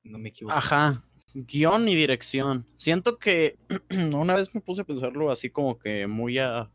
[0.04, 0.56] No me equivoco.
[0.56, 1.04] Ajá.
[1.34, 2.66] Guión y dirección.
[2.78, 3.58] Siento que
[4.16, 6.72] una vez me puse a pensarlo así como que muy a,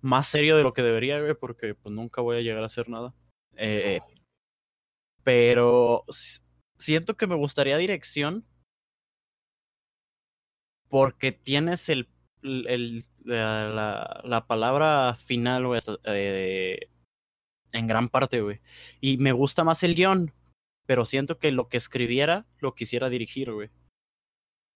[0.00, 2.88] más serio de lo que debería, güey, porque pues nunca voy a llegar a hacer
[2.88, 3.14] nada.
[3.56, 4.00] Eh,
[5.22, 6.02] pero
[6.76, 8.44] siento que me gustaría dirección
[10.88, 12.08] porque tienes el,
[12.42, 16.88] el- la, la- la palabra final, güey, eh,
[17.72, 18.60] en gran parte, güey.
[19.00, 20.32] Y me gusta más el guion,
[20.86, 23.70] pero siento que lo que escribiera lo quisiera dirigir, güey.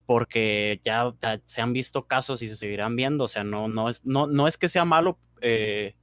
[0.06, 1.14] Porque ya,
[1.46, 4.46] se han visto casos y se seguirán viendo, o sea, no, no, es, no, no
[4.46, 5.96] es que sea malo eh,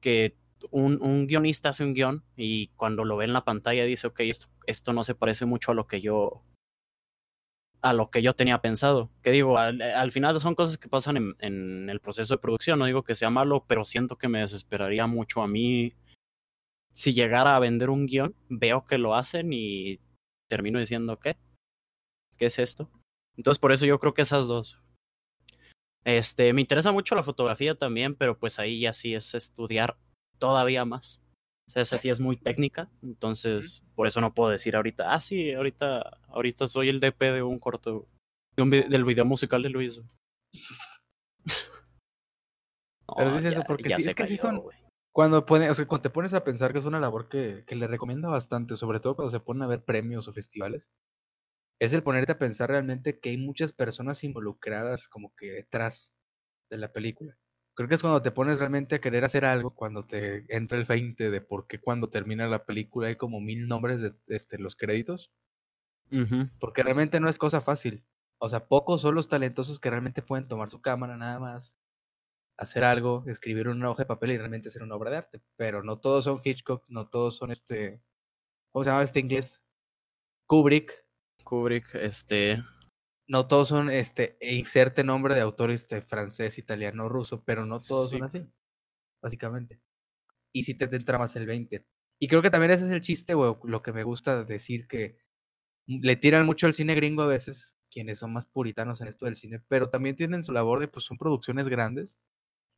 [0.00, 0.36] que
[0.70, 4.20] un, un guionista hace un guion y cuando lo ve en la pantalla dice, ok,
[4.20, 6.42] esto, esto no se parece mucho a lo que yo
[7.80, 9.08] a lo que yo tenía pensado.
[9.22, 12.80] Que digo, al, al final son cosas que pasan en, en el proceso de producción,
[12.80, 15.94] no digo que sea malo, pero siento que me desesperaría mucho a mí
[16.98, 20.00] si llegara a vender un guion, veo que lo hacen y
[20.50, 21.36] termino diciendo, ¿qué?
[22.36, 22.90] ¿Qué es esto?
[23.36, 24.80] Entonces, por eso yo creo que esas dos.
[26.04, 29.96] Este, me interesa mucho la fotografía también, pero pues ahí ya sí es estudiar
[30.38, 31.22] todavía más.
[31.68, 35.20] O sea, esa sí es muy técnica, entonces por eso no puedo decir ahorita, ah,
[35.20, 38.08] sí, ahorita, ahorita soy el DP de un corto,
[38.56, 40.00] de un del video musical de Luis.
[43.16, 44.87] Pero No, sí es eso, porque ya sí, se es que sí son- güey.
[45.18, 47.74] Cuando, pone, o sea, cuando te pones a pensar que es una labor que, que
[47.74, 50.88] le recomienda bastante, sobre todo cuando se ponen a ver premios o festivales,
[51.80, 56.12] es el ponerte a pensar realmente que hay muchas personas involucradas como que detrás
[56.70, 57.36] de la película.
[57.74, 60.86] Creo que es cuando te pones realmente a querer hacer algo, cuando te entra el
[60.86, 64.76] feinte de por qué cuando termina la película hay como mil nombres de este, los
[64.76, 65.32] créditos,
[66.60, 68.04] porque realmente no es cosa fácil.
[68.38, 71.76] O sea, pocos son los talentosos que realmente pueden tomar su cámara nada más,
[72.58, 75.40] hacer algo, escribir una hoja de papel y realmente hacer una obra de arte.
[75.56, 78.02] Pero no todos son Hitchcock, no todos son este,
[78.72, 79.62] ¿cómo se llama este inglés?
[80.46, 81.04] Kubrick,
[81.44, 82.62] Kubrick, este,
[83.28, 87.78] no todos son este, e inserte nombre de autor este, francés, italiano, ruso, pero no
[87.78, 88.16] todos Sí.
[88.16, 88.46] son así,
[89.22, 89.80] básicamente.
[90.52, 91.86] Y si te, te entra más el 20.
[92.20, 95.18] Y creo que también ese es el chiste, güey, lo que me gusta decir que
[95.86, 99.36] le tiran mucho al cine gringo a veces, quienes son más puritanos en esto del
[99.36, 102.18] cine, pero también tienen su labor de, pues son producciones grandes,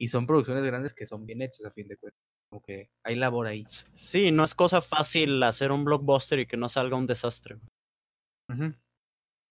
[0.00, 2.22] y son producciones grandes que son bien hechas a fin de cuentas.
[2.48, 3.66] Como que hay labor ahí.
[3.94, 7.58] sí, no es cosa fácil hacer un blockbuster y que no salga un desastre.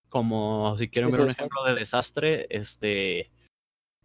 [0.10, 3.32] Como si quieren ver un ejemplo de desastre, este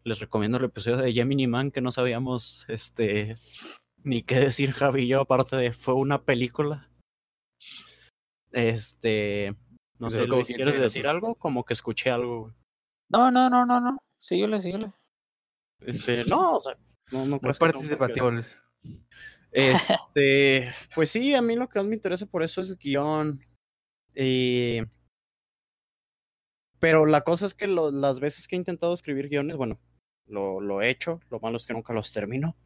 [0.04, 3.38] les recomiendo el episodio de Gemini Man que no sabíamos este
[4.04, 6.90] ni qué decir Javi y yo, aparte de fue una película.
[8.52, 9.56] Este
[9.98, 11.34] no Duró sé, Luis, 15 ¿quieres decir algo?
[11.36, 12.52] Como que escuché algo.
[13.10, 14.92] No, no, no, no, no, síguele, síguele.
[15.86, 16.76] Este, no, o sea,
[17.12, 18.60] no, no Muy participativo, Luis.
[19.50, 23.40] Este, pues sí, a mí lo que más me interesa por eso es guion.
[24.14, 24.80] Y...
[26.80, 29.80] Pero la cosa es que lo- las veces que he intentado escribir guiones, bueno,
[30.26, 32.56] lo, lo he hecho, lo malo es que nunca los termino.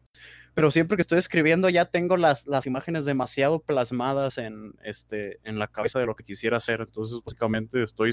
[0.54, 5.58] Pero siempre que estoy escribiendo ya tengo las, las imágenes demasiado plasmadas en, este, en
[5.58, 6.80] la cabeza de lo que quisiera hacer.
[6.80, 8.12] Entonces, básicamente estoy...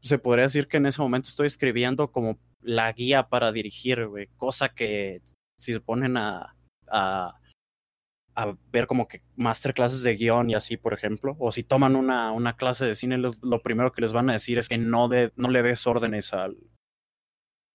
[0.00, 4.28] Se podría decir que en ese momento estoy escribiendo como la guía para dirigir, güey.
[4.36, 5.18] Cosa que
[5.58, 6.54] si se ponen a,
[6.86, 7.34] a,
[8.36, 12.30] a ver como que masterclasses de guion y así, por ejemplo, o si toman una,
[12.32, 15.08] una clase de cine, los- lo primero que les van a decir es que no,
[15.08, 16.56] de, no le des órdenes al,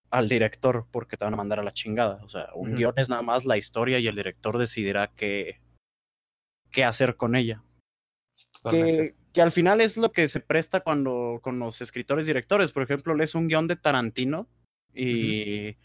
[0.10, 2.24] al director porque te van a mandar a la chingada.
[2.24, 5.60] O sea, un guion es nada más la historia y el director decidirá qué,
[6.72, 7.62] qué hacer con ella.
[8.62, 9.14] Totalmente.
[9.14, 12.72] Que, que al final es lo que se presta cuando con los escritores directores.
[12.72, 14.48] Por ejemplo, lees un guion de Tarantino
[14.94, 15.76] y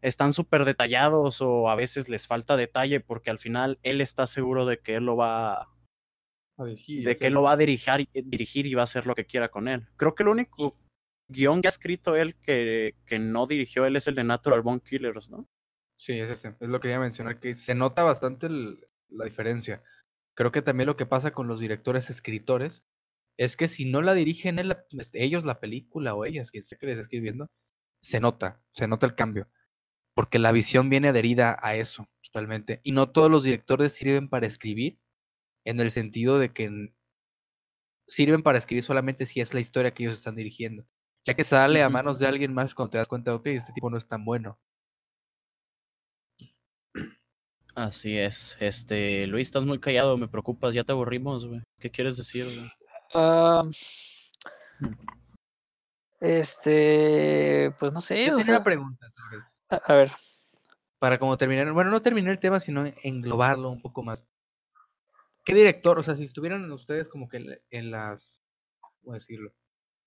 [0.00, 4.66] están súper detallados o a veces les falta detalle porque al final él está seguro
[4.66, 5.62] de que él lo va
[6.56, 9.14] A dirigir, de que él lo va a dirigir, dirigir y va a hacer lo
[9.14, 9.88] que quiera con él.
[9.96, 10.76] Creo que el único
[11.28, 14.80] guion que ha escrito él que, que no dirigió él es el de Natural Born
[14.80, 15.48] Killers, ¿no?
[15.96, 16.56] Sí, es ese.
[16.60, 19.82] Es lo que iba a mencionar, que se nota bastante el- la diferencia.
[20.34, 22.84] Creo que también lo que pasa con los directores escritores
[23.38, 26.78] es que si no la dirigen él- este, ellos la película o ellas, quien sea
[26.78, 27.48] que les escribiendo,
[28.02, 29.48] se nota, se nota el cambio.
[30.14, 32.80] Porque la visión viene adherida a eso, totalmente.
[32.84, 35.00] Y no todos los directores sirven para escribir,
[35.64, 36.92] en el sentido de que
[38.06, 40.86] sirven para escribir solamente si es la historia que ellos están dirigiendo.
[41.24, 43.90] Ya que sale a manos de alguien más cuando te das cuenta, ok, este tipo
[43.90, 44.58] no es tan bueno.
[47.74, 48.56] Así es.
[48.60, 51.60] Este, Luis, estás muy callado, me preocupas, ya te aburrimos, güey.
[51.78, 52.70] ¿Qué quieres decir, güey?
[53.14, 53.64] Ah,
[56.20, 58.24] este, pues no sé.
[58.26, 60.10] Yo tenía sea, una pregunta sobre a, a ver,
[60.98, 64.24] para como terminar, bueno, no terminar el tema, sino englobarlo un poco más.
[65.44, 68.40] ¿Qué director, o sea, si estuvieran ustedes como que en, la- en las,
[69.02, 69.52] ¿cómo decirlo?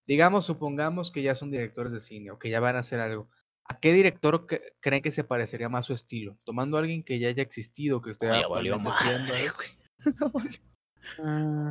[0.08, 3.30] Digamos, supongamos que ya son directores de cine o que ya van a hacer algo.
[3.66, 6.38] ¿A qué director cre- creen que se parecería más su estilo?
[6.46, 9.52] Tomando a alguien que ya haya existido, que esté ya valió haciendo madre,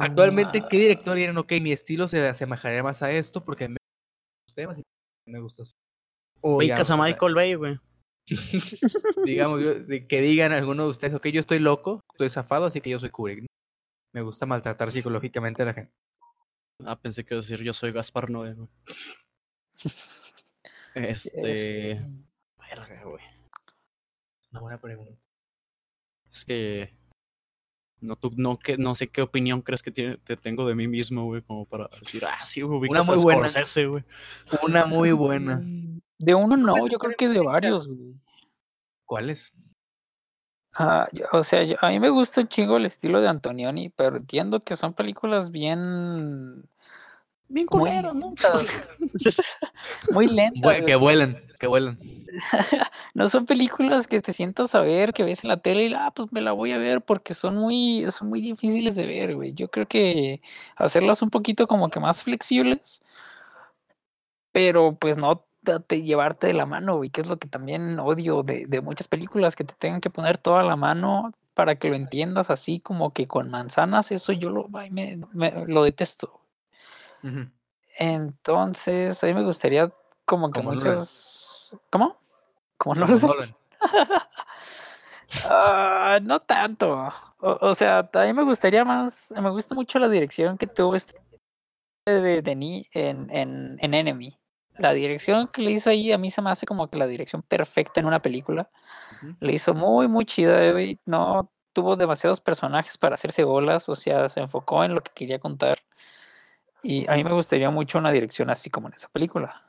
[0.00, 4.46] Actualmente, ¿qué director dirían, ok, mi estilo se asemejaría más a esto porque me gustan
[4.46, 5.72] los temas y me gusta así"?
[6.40, 7.78] Ubicas a Digamos, Michael Bay, güey.
[9.24, 12.90] digamos, yo- que digan alguno de ustedes, ok, yo estoy loco, estoy zafado, así que
[12.90, 13.40] yo soy Kubrick.
[13.40, 13.46] ¿no?
[14.14, 15.92] Me gusta maltratar psicológicamente a la gente.
[16.84, 18.68] Ah, pensé que iba a decir yo soy Gaspar Noé, güey.
[20.94, 21.54] Este.
[21.54, 22.10] este,
[22.56, 23.24] Verga, güey.
[24.52, 25.26] Una buena pregunta.
[26.30, 26.96] Es que.
[28.04, 30.86] No, tú, no, que, no sé qué opinión crees que tiene, te tengo de mí
[30.86, 33.48] mismo, güey, como para decir, ah, sí, güey, ubicas muy buena.
[33.48, 34.04] Scorsese, güey.
[34.62, 35.60] Una muy buena.
[36.18, 38.14] De uno no, yo creo que de varios, güey.
[39.06, 39.52] ¿Cuál es?
[40.76, 43.90] Ah, yo- o sea, yo- a mí me gusta un chingo el estilo de Antonioni,
[43.90, 46.64] pero entiendo que son películas bien,
[47.54, 48.34] Bien Muy culero, ¿no?
[50.10, 50.82] muy lentas.
[50.82, 51.98] Que vuelan, que vuelan.
[53.14, 56.10] No son películas que te sientas a ver, que ves en la tele y ah,
[56.12, 59.52] pues me la voy a ver porque son muy, son muy difíciles de ver, güey.
[59.54, 60.42] Yo creo que
[60.74, 63.00] hacerlas un poquito como que más flexibles,
[64.50, 68.42] pero pues no date- llevarte de la mano, güey, que es lo que también odio
[68.42, 71.94] de, de muchas películas, que te tengan que poner toda la mano para que lo
[71.94, 76.40] entiendas así como que con manzanas, eso yo lo, ay, me- me- lo detesto.
[77.98, 79.92] Entonces, a mí me gustaría
[80.24, 80.98] como que Como Nolan.
[80.98, 81.76] muchas...
[81.90, 82.16] ¿Cómo?
[82.76, 83.20] Como Nolan.
[83.20, 83.56] Nolan.
[85.48, 86.92] Ah, no tanto.
[87.38, 90.94] O, o sea, a mí me gustaría más, me gusta mucho la dirección que tuvo
[90.94, 91.20] este
[92.06, 94.38] de Denis en, en, en Enemy.
[94.76, 97.42] La dirección que le hizo ahí a mí se me hace como que la dirección
[97.42, 98.70] perfecta en una película.
[99.40, 100.72] Le hizo muy, muy chida.
[101.06, 105.38] No tuvo demasiados personajes para hacerse bolas, o sea, se enfocó en lo que quería
[105.38, 105.78] contar.
[106.84, 109.64] Y a mí me gustaría mucho una dirección así como en esa película.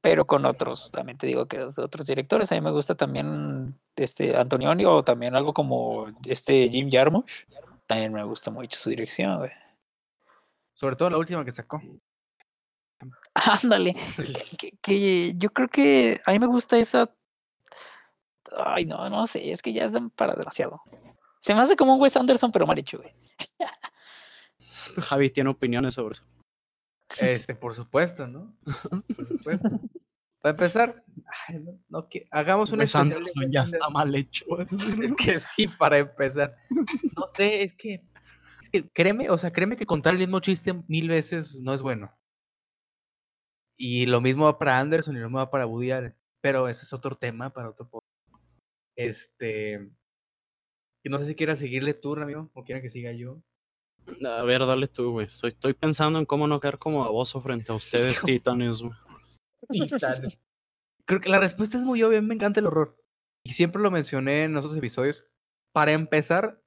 [0.00, 3.78] Pero con otros, también te digo que de otros directores, a mí me gusta también
[3.94, 7.30] este Antonioni o también algo como este Jim Jarmusch,
[7.86, 9.50] también me gusta mucho su dirección, güey.
[10.72, 11.82] Sobre todo la última que sacó.
[13.34, 13.94] Ándale,
[14.58, 17.14] que, que yo creo que a mí me gusta esa,
[18.56, 20.80] ay no, no sé, es que ya es para demasiado.
[21.38, 23.14] Se me hace como un Wes Anderson, pero mal hecho, güey.
[25.00, 26.24] Javi tiene opiniones sobre eso.
[27.20, 28.56] Este, por supuesto, ¿no?
[29.16, 29.68] Por supuesto.
[30.40, 31.04] Para empezar,
[31.46, 34.44] ay, no, no que- hagamos una especial ya está mal hecho.
[34.60, 36.56] Es que sí, para empezar.
[37.16, 38.02] No sé, es que,
[38.60, 41.82] es que créeme, o sea, créeme que contar el mismo chiste mil veces no es
[41.82, 42.12] bueno.
[43.76, 46.16] Y lo mismo va para Anderson y lo mismo va para Woody Allen.
[46.40, 48.10] Pero ese es otro tema para otro podcast.
[48.96, 49.90] Este.
[51.04, 53.42] No sé si quieras seguirle tú, amigo, o quiera que siga yo.
[54.26, 55.26] A ver, dale tú, güey.
[55.26, 58.92] Estoy, estoy pensando en cómo no quedar como baboso frente a ustedes, titanes, güey.
[59.70, 60.38] Titanes.
[61.04, 62.96] Creo que la respuesta es muy obvia, a mí me encanta el horror.
[63.44, 65.26] Y siempre lo mencioné en otros episodios.
[65.72, 66.60] Para empezar,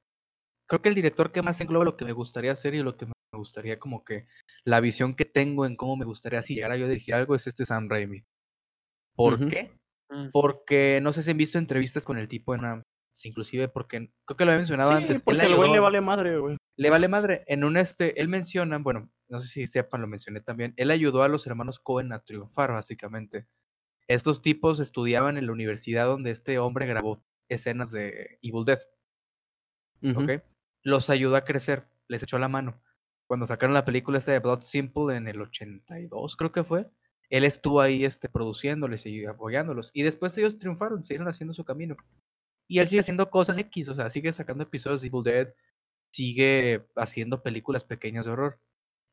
[0.68, 3.06] creo que el director que más engloba lo que me gustaría hacer y lo que
[3.06, 4.28] me gustaría como que
[4.66, 7.48] la visión que tengo en cómo me gustaría si llegara yo a dirigir algo es
[7.48, 8.24] este Sam Raimi.
[9.16, 9.72] ¿Por qué?
[10.10, 10.30] Mm.
[10.32, 12.84] Porque no sé si han visto entrevistas con el tipo en
[13.24, 15.24] inclusive porque creo que lo había mencionado Sí, antes.
[15.24, 16.58] porque el güey le vale madre, güey.
[16.76, 17.44] le vale madre.
[17.48, 20.74] En un este, él menciona, bueno, no sé si sepan, lo mencioné también.
[20.76, 23.48] Él ayudó a los hermanos Cohen a triunfar, básicamente.
[24.08, 28.66] Estos tipos estudiaban en la universidad donde este hombre grabó escenas de Evil.
[30.16, 30.44] ¿ok?
[30.84, 32.82] Los ayudó a crecer, les echó la mano.
[33.28, 36.88] Cuando sacaron la película esta de Blood Simple en el 82, creo que fue,
[37.32, 39.90] él estuvo ahí este, produciéndoles y apoyándolos.
[39.94, 41.96] Y después ellos triunfaron, siguieron haciendo su camino.
[42.68, 45.54] Y él sigue haciendo cosas X, o sea, sigue sacando episodios de Evil Dead,
[46.12, 48.60] sigue haciendo películas pequeñas de horror.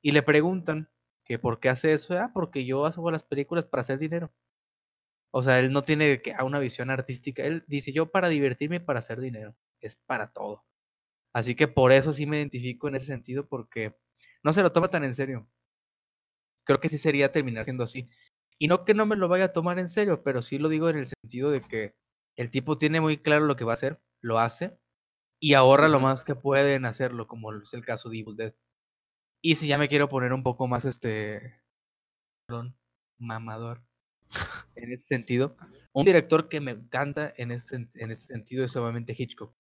[0.03, 0.89] Y le preguntan
[1.25, 2.15] que por qué hace eso.
[2.19, 4.33] Ah, porque yo hago las películas para hacer dinero.
[5.33, 7.43] O sea, él no tiene que a una visión artística.
[7.45, 9.57] Él dice, yo para divertirme y para hacer dinero.
[9.81, 10.65] Es para todo.
[11.33, 13.97] Así que por eso sí me identifico en ese sentido, porque
[14.43, 15.49] no se lo toma tan en serio.
[16.65, 18.09] Creo que sí sería terminar siendo así.
[18.59, 20.91] Y no que no me lo vaya a tomar en serio, pero sí lo digo
[20.91, 21.95] en el sentido de que
[22.37, 24.79] el tipo tiene muy claro lo que va a hacer, lo hace,
[25.41, 28.55] y ahorra lo más que puede en hacerlo, como es el caso de Evil Dead.
[29.43, 31.63] Y si ya me quiero poner un poco más este
[32.47, 32.77] perdón,
[33.19, 33.83] mamador
[34.77, 35.57] en ese sentido,
[35.93, 39.55] un director que me encanta en ese, en ese sentido es obviamente Hitchcock.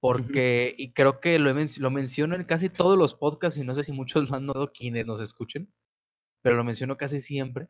[0.00, 3.84] Porque, y creo que lo, lo menciono en casi todos los podcasts, y no sé
[3.84, 5.72] si muchos más no quienes nos escuchen,
[6.42, 7.68] pero lo menciono casi siempre.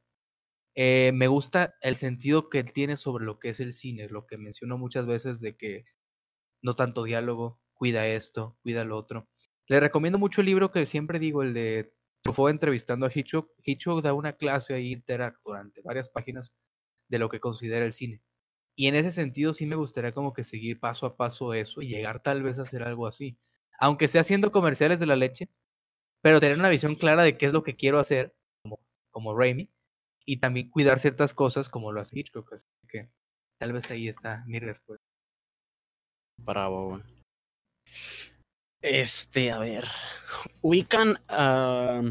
[0.77, 4.37] Eh, me gusta el sentido que tiene sobre lo que es el cine, lo que
[4.37, 5.87] menciono muchas veces de que
[6.63, 9.29] no tanto diálogo, cuida esto, cuida lo otro.
[9.69, 13.51] Le recomiendo mucho el libro que siempre digo, el de Truffaut entrevistando a Hitchcock.
[13.65, 16.55] Hitchcock da una clase ahí interact durante varias páginas
[17.09, 18.21] de lo que considera el cine.
[18.77, 21.89] Y en ese sentido sí me gustaría como que seguir paso a paso eso y
[21.89, 23.39] llegar tal vez a hacer algo así.
[23.81, 25.49] Aunque sea haciendo comerciales de la leche,
[26.23, 29.71] pero tener una visión clara de qué es lo que quiero hacer, como, como Raimi,
[30.27, 32.53] y también cuidar ciertas cosas como lo hace Hitchcock.
[32.53, 33.09] Así que
[33.59, 35.07] tal vez ahí está mi respuesta.
[36.39, 37.01] Bravo,
[38.83, 39.85] Este, a ver.
[40.61, 42.03] Ubican a.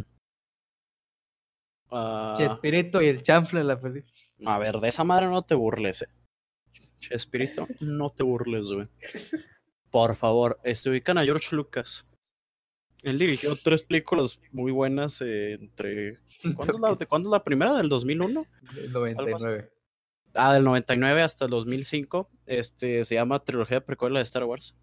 [2.35, 4.11] Chespirito y el chanfle la película.
[4.45, 6.09] A ver, de esa madre no te burles, eh.
[6.99, 8.87] Chespirito, no te burles, güey.
[9.91, 12.05] Por favor, este, ubican a George Lucas.
[13.03, 16.19] Él dirigió tres películas muy buenas eh, entre...
[16.55, 17.73] ¿cuándo la, ¿De cuándo es la primera?
[17.75, 18.45] ¿Del 2001?
[18.73, 19.71] Del 99.
[20.33, 22.29] Ah, del 99 hasta el 2005.
[22.45, 24.77] Este, se llama Trilogía Precuela de Star Wars.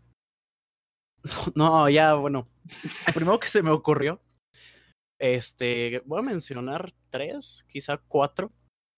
[1.55, 2.49] No, ya, bueno.
[3.07, 4.21] El primero que se me ocurrió.
[5.19, 8.51] Este, voy a mencionar tres, quizá cuatro.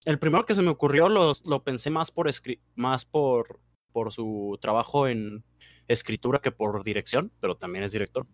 [0.05, 2.31] El primero que se me ocurrió lo, lo pensé más por
[2.75, 3.61] más por,
[3.93, 5.45] por su trabajo en
[5.87, 8.27] escritura que por dirección, pero también es director.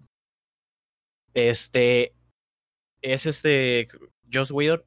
[1.35, 2.14] Este
[3.03, 3.89] es este
[4.33, 4.83] Joss Whedon.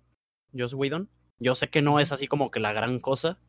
[0.58, 1.10] Joss Whedon.
[1.40, 3.40] Yo sé que no es así como que la gran cosa.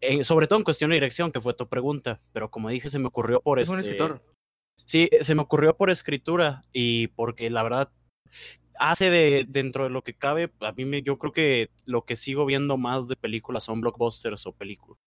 [0.00, 2.18] Eh, sobre todo en cuestión de dirección, que fue tu pregunta.
[2.32, 4.22] Pero como dije, se me ocurrió por es un este escritor.
[4.84, 6.62] Sí, se me ocurrió por escritura.
[6.72, 7.90] Y porque la verdad
[8.78, 10.52] hace de dentro de lo que cabe.
[10.60, 14.46] A mí me, yo creo que lo que sigo viendo más de películas son blockbusters
[14.46, 14.98] o películas.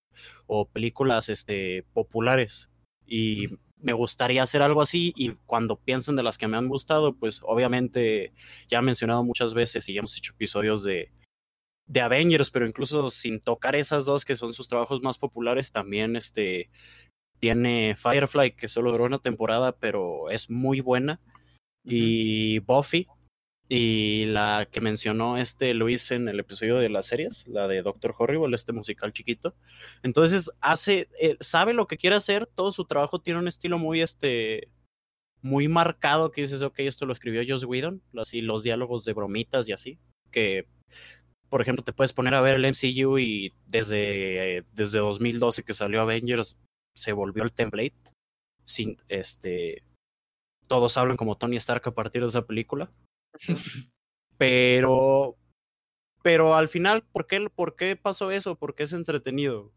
[0.47, 2.71] O películas este, populares.
[3.05, 3.47] Y
[3.79, 7.41] me gustaría hacer algo así y cuando piensen de las que me han gustado, pues
[7.43, 8.33] obviamente
[8.67, 11.11] ya he mencionado muchas veces y ya hemos hecho episodios de,
[11.87, 16.15] de Avengers, pero incluso sin tocar esas dos que son sus trabajos más populares, también
[16.15, 16.69] este
[17.39, 21.21] tiene Firefly que solo duró una temporada, pero es muy buena
[21.85, 23.07] y Buffy
[23.71, 28.15] y la que mencionó este Luis en el episodio de las series, la de Doctor
[28.17, 29.55] Horrible, este musical chiquito.
[30.01, 34.01] Entonces hace, eh, sabe lo que quiere hacer, todo su trabajo tiene un estilo muy,
[34.01, 34.69] este,
[35.43, 39.69] muy marcado que dices, ok, esto lo escribió Joss Whedon, así los diálogos de bromitas
[39.69, 39.99] y así,
[40.31, 40.65] que
[41.47, 46.01] por ejemplo te puedes poner a ver el MCU y desde, desde 2012 que salió
[46.01, 46.57] Avengers
[46.95, 47.93] se volvió el template,
[48.63, 49.83] sin, este,
[50.67, 52.91] todos hablan como Tony Stark a partir de esa película
[54.37, 55.37] pero,
[56.23, 58.55] pero al final, ¿por qué, ¿por qué pasó eso?
[58.57, 59.71] Porque es entretenido.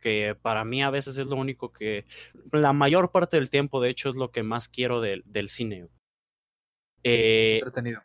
[0.00, 2.04] Que para mí a veces es lo único que,
[2.52, 5.88] la mayor parte del tiempo, de hecho, es lo que más quiero del, del cine.
[7.02, 8.02] Eh, entretenido.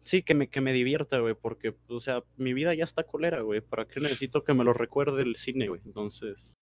[0.00, 3.42] sí, que me, que me divierta, güey, porque, o sea, mi vida ya está colera,
[3.42, 3.60] güey.
[3.60, 5.80] ¿Para qué necesito que me lo recuerde el cine, güey?
[5.84, 6.52] Entonces.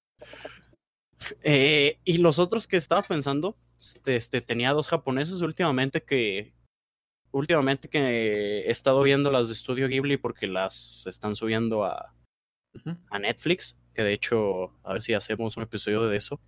[1.43, 3.57] Eh, y los otros que estaba pensando,
[4.05, 6.53] este, tenía dos japoneses últimamente que,
[7.33, 12.15] últimamente que he estado viendo las de Studio Ghibli porque las están subiendo a,
[13.11, 16.41] a Netflix, que de hecho, a ver si hacemos un episodio de eso.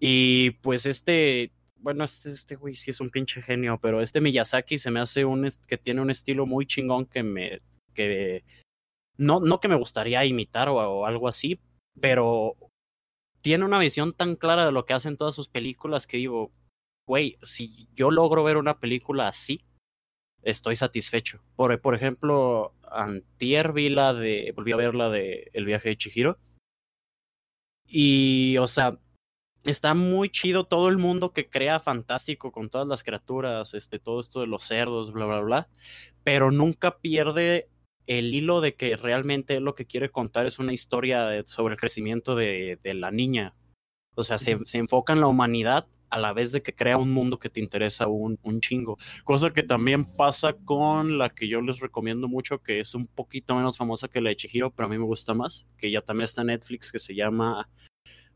[0.00, 4.78] Y pues este, bueno, este, este güey sí es un pinche genio, pero este Miyazaki
[4.78, 7.60] se me hace un que tiene un estilo muy chingón que me,
[7.94, 8.44] que
[9.16, 11.60] no, no que me gustaría imitar o, o algo así,
[12.00, 12.56] pero
[13.40, 16.50] tiene una visión tan clara de lo que hacen todas sus películas que digo,
[17.06, 19.64] güey, si yo logro ver una película así,
[20.42, 21.40] estoy satisfecho.
[21.56, 25.96] Por, por ejemplo, antier vi la de, volví a ver la de El viaje de
[25.96, 26.38] Chihiro.
[27.86, 28.98] Y, o sea,
[29.64, 34.20] está muy chido todo el mundo que crea fantástico con todas las criaturas, este, todo
[34.20, 35.68] esto de los cerdos, bla, bla, bla.
[36.22, 37.68] Pero nunca pierde
[38.06, 42.34] el hilo de que realmente lo que quiere contar es una historia sobre el crecimiento
[42.34, 43.54] de, de la niña.
[44.14, 47.10] O sea, se, se enfoca en la humanidad a la vez de que crea un
[47.10, 48.96] mundo que te interesa un, un chingo.
[49.24, 53.56] Cosa que también pasa con la que yo les recomiendo mucho, que es un poquito
[53.56, 56.24] menos famosa que la de Chihiro, pero a mí me gusta más, que ya también
[56.24, 57.68] está en Netflix, que se llama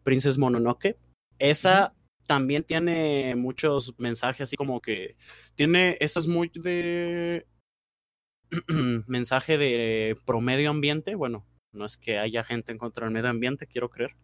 [0.02, 0.98] Princess Mononoke.
[1.38, 1.94] Esa
[2.26, 5.16] también tiene muchos mensajes así como que
[5.54, 7.46] tiene, esa es muy de
[9.06, 13.68] mensaje de promedio ambiente, bueno, no es que haya gente en contra del medio ambiente,
[13.68, 14.16] quiero creer.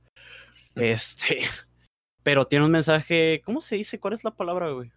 [0.74, 1.38] Este,
[2.24, 4.00] pero tiene un mensaje, ¿cómo se dice?
[4.00, 4.90] ¿Cuál es la palabra, güey?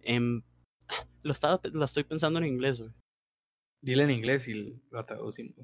[0.00, 0.42] Em,
[1.22, 2.92] lo estaba, la estoy pensando en inglés, güey.
[3.82, 5.54] Dile en inglés y lo traducimos.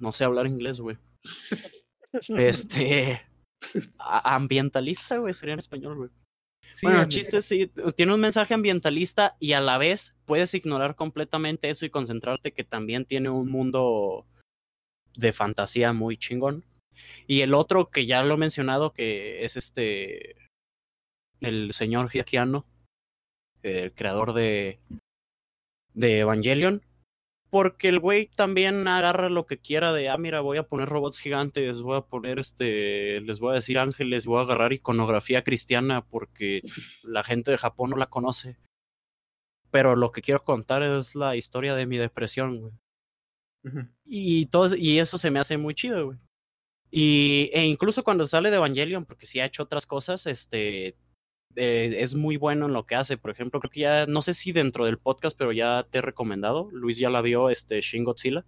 [0.00, 0.96] No sé hablar inglés, güey.
[2.28, 3.22] Este,
[3.98, 6.10] a- ambientalista, güey, sería en español, güey.
[6.72, 10.94] Sí, bueno, el chiste sí, tiene un mensaje ambientalista y a la vez puedes ignorar
[10.94, 14.26] completamente eso y concentrarte que también tiene un mundo
[15.16, 16.64] de fantasía muy chingón.
[17.26, 20.36] Y el otro que ya lo he mencionado, que es este,
[21.42, 22.66] el señor Hiakiano,
[23.62, 24.80] el creador de,
[25.94, 26.82] de Evangelion,
[27.52, 31.18] porque el güey también agarra lo que quiera de, ah, mira, voy a poner robots
[31.18, 36.02] gigantes, voy a poner este, les voy a decir ángeles, voy a agarrar iconografía cristiana
[36.06, 36.62] porque
[37.02, 38.56] la gente de Japón no la conoce.
[39.70, 42.72] Pero lo que quiero contar es la historia de mi depresión, güey.
[44.06, 46.18] Y, todo, y eso se me hace muy chido, güey.
[46.90, 50.96] Y, e incluso cuando sale de Evangelion, porque sí ha hecho otras cosas, este,
[51.56, 53.16] eh, es muy bueno en lo que hace.
[53.16, 56.02] Por ejemplo, creo que ya, no sé si dentro del podcast, pero ya te he
[56.02, 56.68] recomendado.
[56.72, 58.44] Luis ya la vio, este, Shin Godzilla.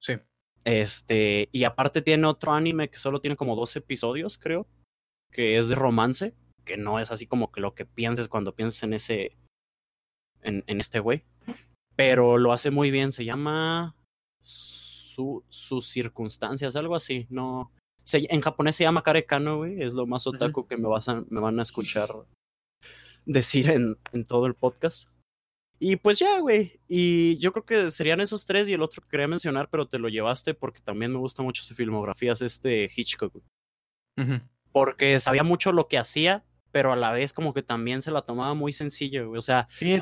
[0.00, 0.14] Sí.
[0.64, 4.66] Este, y aparte tiene otro anime que solo tiene como dos episodios, creo,
[5.30, 6.34] que es de romance,
[6.64, 9.36] que no es así como que lo que pienses cuando piensas en ese,
[10.42, 11.24] en, en este güey,
[11.96, 13.96] pero lo hace muy bien, se llama
[14.42, 17.72] su, sus circunstancias, algo así, no,
[18.08, 21.24] se, en japonés se llama Karekano, güey, es lo más otaku que me, vas a,
[21.28, 22.10] me van a escuchar
[23.26, 25.08] decir en, en todo el podcast.
[25.80, 26.80] Y pues ya, güey.
[26.88, 29.98] Y yo creo que serían esos tres y el otro que quería mencionar, pero te
[29.98, 33.32] lo llevaste porque también me gusta mucho su filmografía, es este Hitchcock.
[33.32, 33.44] güey.
[34.18, 34.44] Ujú.
[34.72, 38.22] Porque sabía mucho lo que hacía, pero a la vez como que también se la
[38.22, 39.38] tomaba muy sencilla, güey.
[39.38, 39.92] O sea, Sí,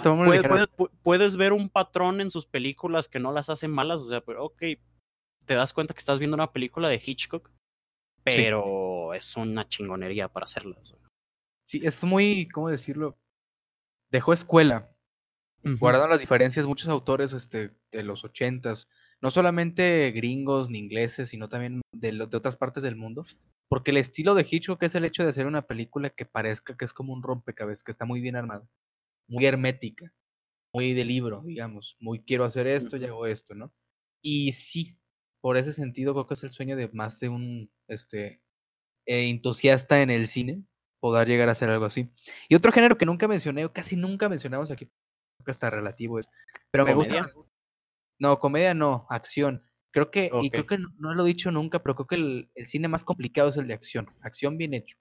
[0.49, 4.23] puede- puedes ver un patrón en sus películas que no las hacen malas, o sea,
[4.23, 4.63] pero ok,
[5.45, 7.51] te das cuenta que estás viendo una película de Hitchcock,
[8.27, 10.97] pero es una chingonería para hacerlas.
[11.65, 13.19] Sí, es muy, ¿cómo decirlo?
[14.11, 14.93] Dejó escuela.
[15.81, 18.89] Guardando las diferencias, muchos autores este, de los ochentas,
[19.21, 23.25] no solamente gringos ni ingleses, sino también de, de otras partes del mundo,
[23.69, 26.85] porque el estilo de Hitchcock es el hecho de hacer una película que parezca que
[26.85, 28.69] es como un rompecabezas, que está muy bien armada,
[29.27, 30.13] muy hermética,
[30.73, 33.73] muy de libro, digamos, muy quiero hacer esto y hago esto, ¿no?
[34.21, 34.97] Y sí,
[35.41, 38.43] por ese sentido creo que es el sueño de más de un este,
[39.07, 40.63] eh, entusiasta en el cine,
[41.01, 42.11] poder llegar a hacer algo así.
[42.49, 46.19] Y otro género que nunca mencioné, o casi nunca mencionamos aquí, creo que está relativo
[46.19, 46.29] es,
[46.71, 47.27] pero me gusta.
[48.19, 49.63] No, comedia no, acción.
[49.93, 52.51] Creo que, y creo que no, no lo he dicho nunca, pero creo que el,
[52.55, 54.09] el cine más complicado es el de acción.
[54.21, 54.97] Acción bien hecho.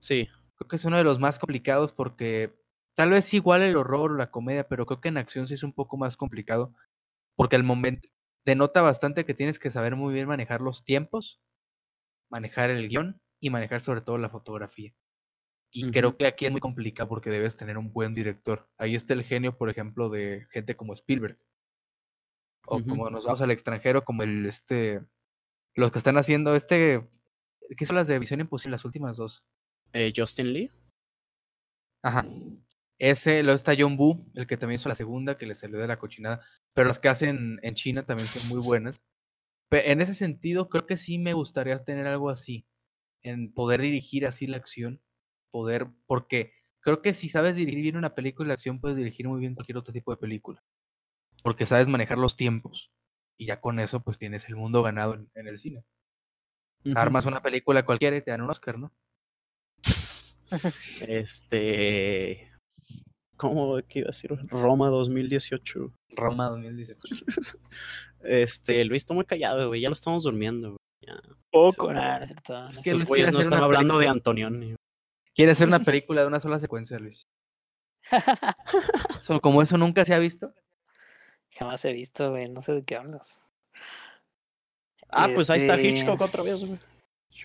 [0.00, 0.28] Sí,
[0.60, 2.54] Creo que es uno de los más complicados porque
[2.94, 5.62] tal vez igual el horror o la comedia, pero creo que en acción sí es
[5.62, 6.74] un poco más complicado
[7.34, 8.10] porque al momento
[8.50, 11.40] denota bastante que tienes que saber muy bien manejar los tiempos,
[12.30, 14.94] manejar el guion y manejar sobre todo la fotografía.
[15.72, 18.68] Y creo que aquí es muy complicado porque debes tener un buen director.
[18.76, 21.38] Ahí está el genio, por ejemplo, de gente como Spielberg.
[22.66, 25.00] O como nos vamos al extranjero, como el este
[25.74, 27.08] los que están haciendo este
[27.76, 29.44] ¿qué son las de Visión Imposible, las últimas dos?
[29.92, 30.70] eh, Justin Lee.
[32.02, 32.26] Ajá.
[32.98, 35.86] Ese, luego está John Woo, el que también hizo la segunda, que le salió de
[35.86, 36.44] la cochinada.
[36.74, 39.06] Pero las que hacen en China también son muy buenas.
[39.70, 42.66] Pe- en ese sentido, creo que sí me gustaría tener algo así.
[43.22, 45.02] En poder dirigir así la acción.
[45.52, 49.40] Poder, porque creo que si sabes dirigir bien una película de acción, puedes dirigir muy
[49.40, 50.62] bien cualquier otro tipo de película.
[51.42, 52.92] Porque sabes manejar los tiempos.
[53.38, 55.84] Y ya con eso, pues tienes el mundo ganado en, en el cine.
[56.94, 58.92] Armas una película cualquiera y te dan un Oscar, ¿no?
[61.00, 62.48] Este.
[63.36, 64.30] ¿Cómo que iba a decir?
[64.48, 65.92] Roma 2018.
[66.16, 66.98] Roma 2018.
[68.20, 69.80] Este, Luis está muy callado, güey.
[69.80, 70.78] Ya lo estamos durmiendo, güey.
[71.06, 71.20] Ya.
[71.50, 74.12] Poco, nada, no es que Luis güeyes quiere no hacer están una hablando de película.
[74.12, 74.74] Antonioni.
[75.34, 77.26] Quiere hacer una película de una sola secuencia, Luis.
[79.20, 80.54] So, como eso nunca se ha visto.
[81.52, 82.48] Jamás he visto, güey.
[82.48, 83.40] No sé de qué hablas.
[85.08, 86.78] Ah, pues ahí está Este, Hitchcock otra vez, güey.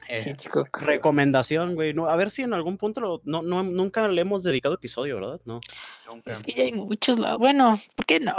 [0.10, 0.36] Eh.
[0.74, 1.94] Recomendación, güey.
[1.94, 5.16] No, a ver si en algún punto lo- no, no, nunca le hemos dedicado episodio,
[5.16, 5.42] ¿verdad?
[5.46, 5.62] No.
[6.08, 6.32] nunca.
[6.32, 7.40] Es que ya hay muchos lados.
[7.40, 8.36] Bueno, ¿por qué no?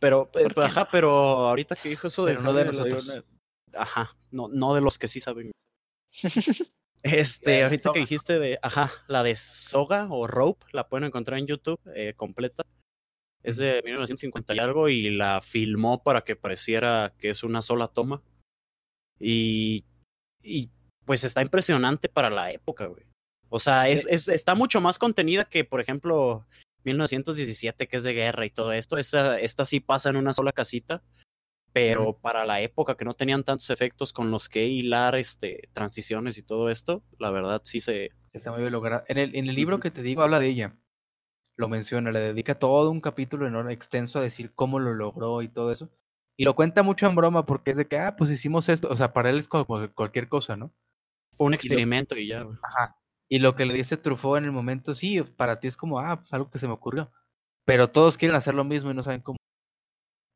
[0.00, 1.10] Pero, eh, ¿Por qué ajá, pero
[1.48, 3.22] ahorita que dijo eso de Pero no de nosotros.
[3.74, 5.50] Ajá, no, no de los que sí saben.
[7.04, 7.94] Este, ahorita Soga.
[7.94, 12.14] que dijiste de, ajá, la de Soga o Rope, la pueden encontrar en YouTube eh,
[12.14, 12.62] completa.
[13.42, 17.88] Es de 1950 y algo y la filmó para que pareciera que es una sola
[17.88, 18.22] toma.
[19.18, 19.84] Y,
[20.42, 20.70] y
[21.04, 23.04] pues está impresionante para la época, güey.
[23.48, 26.46] O sea, es, es, está mucho más contenida que, por ejemplo,
[26.84, 28.96] 1917, que es de guerra y todo esto.
[28.96, 31.02] Esa, esta sí pasa en una sola casita,
[31.72, 36.38] pero para la época que no tenían tantos efectos con los que hilar este, transiciones
[36.38, 38.10] y todo esto, la verdad sí se...
[38.32, 39.04] Está muy bien logrado.
[39.08, 40.76] En el, en el libro que te digo habla de ella.
[41.56, 45.48] Lo menciona, le dedica todo un capítulo enorme, extenso a decir cómo lo logró y
[45.48, 45.90] todo eso.
[46.42, 48.88] Y lo cuenta mucho en broma porque es de que, ah, pues hicimos esto.
[48.88, 49.64] O sea, para él es como
[49.94, 50.74] cualquier cosa, ¿no?
[51.36, 52.58] Fue un experimento y ya, güey.
[52.64, 52.98] Ajá.
[53.28, 56.16] Y lo que le dice Truffaut en el momento, sí, para ti es como, ah,
[56.18, 57.12] pues algo que se me ocurrió.
[57.64, 59.36] Pero todos quieren hacer lo mismo y no saben cómo.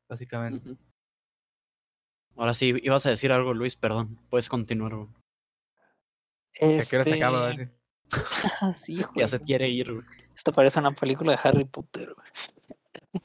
[0.09, 0.77] Básicamente.
[2.37, 4.17] Ahora sí, ibas a decir algo, Luis, perdón.
[4.29, 5.09] Puedes continuar, güey.
[6.79, 7.51] ¿A qué hora se acaba?
[7.51, 7.69] Este,
[8.77, 10.05] sí, Ya se quiere ir, güey.
[10.33, 12.27] Esto parece una película de Harry Potter, güey.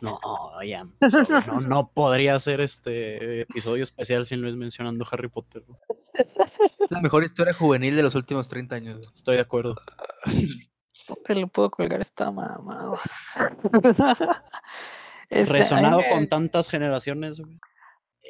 [0.01, 0.19] No,
[0.65, 0.85] ya.
[1.47, 5.63] No, no podría ser este episodio especial sin Luis mencionando Harry Potter.
[6.91, 9.13] la mejor historia juvenil de los últimos 30 años.
[9.15, 9.77] Estoy de acuerdo.
[11.09, 12.99] ¿Dónde le puedo colgar esta mamada?
[15.29, 17.59] Este, Resonado me- con tantas generaciones, güey.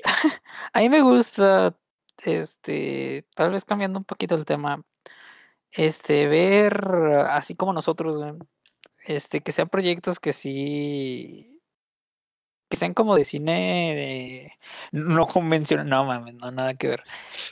[0.72, 1.76] A mí me gusta,
[2.24, 4.84] este, tal vez cambiando un poquito el tema,
[5.72, 6.76] este, ver,
[7.28, 8.34] así como nosotros, güey,
[9.06, 11.51] este, que sean proyectos que sí,
[12.72, 14.52] que sean como de cine, de-
[14.92, 17.02] no convencional, no mames, no, nada que ver.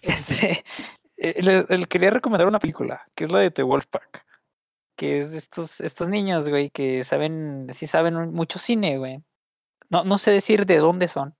[0.00, 0.64] Este,
[1.18, 4.24] eh, le- quería recomendar una película, que es la de The Wolfpack,
[4.96, 9.22] que es de estos, estos niños, güey, que saben, sí saben mucho cine, güey.
[9.90, 11.34] No, no sé decir de dónde son.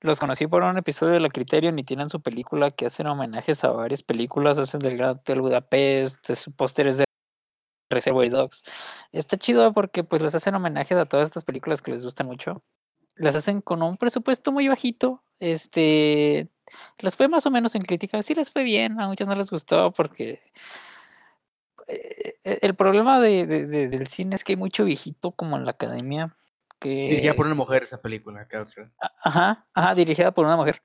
[0.00, 3.64] Los conocí por un episodio de la Criterion y tienen su película que hacen homenajes
[3.64, 6.24] a varias películas, hacen del Gran Hotel Budapest,
[6.56, 7.04] pósteres de
[7.90, 8.62] Reservoir Dogs.
[9.10, 12.62] Está chido porque pues les hacen homenajes a todas estas películas que les gustan mucho.
[13.18, 15.22] Las hacen con un presupuesto muy bajito.
[15.40, 16.48] Este
[16.98, 18.22] les fue más o menos en crítica.
[18.22, 20.40] Sí les fue bien, a muchos no les gustó porque
[21.86, 25.56] eh, eh, el problema de, de- de- del cine es que hay mucho viejito como
[25.56, 26.36] en la academia
[26.78, 28.46] que Dirigida por una mujer esa película.
[28.50, 30.80] a- Ajá, ajá, dirigida por una mujer.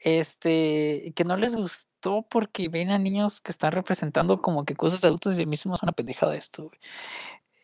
[0.00, 5.00] Este, que no les gustó porque ven a niños que están representando como que cosas
[5.00, 6.78] de adultos y a mí se me hace una pendejada esto, güey.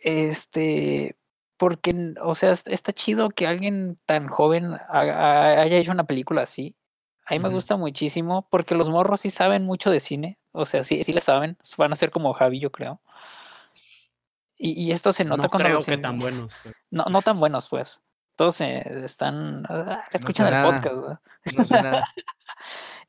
[0.03, 1.17] Este,
[1.57, 6.75] porque, o sea, es- está chido que alguien tan joven haya hecho una película así.
[7.27, 10.85] A mí me gusta muchísimo porque los morros sí saben mucho de cine, o sea,
[10.85, 13.01] sí, sí le saben, van a ser como Javi, yo creo.
[14.57, 16.57] Y, y esto se nota No cuando creo los que tan buenos.
[16.63, 18.03] pero- no, no tan buenos, pues.
[18.37, 21.21] Todos eh, están, ah, escuchan el podcast, ¿verdad?
[21.57, 22.05] No suena-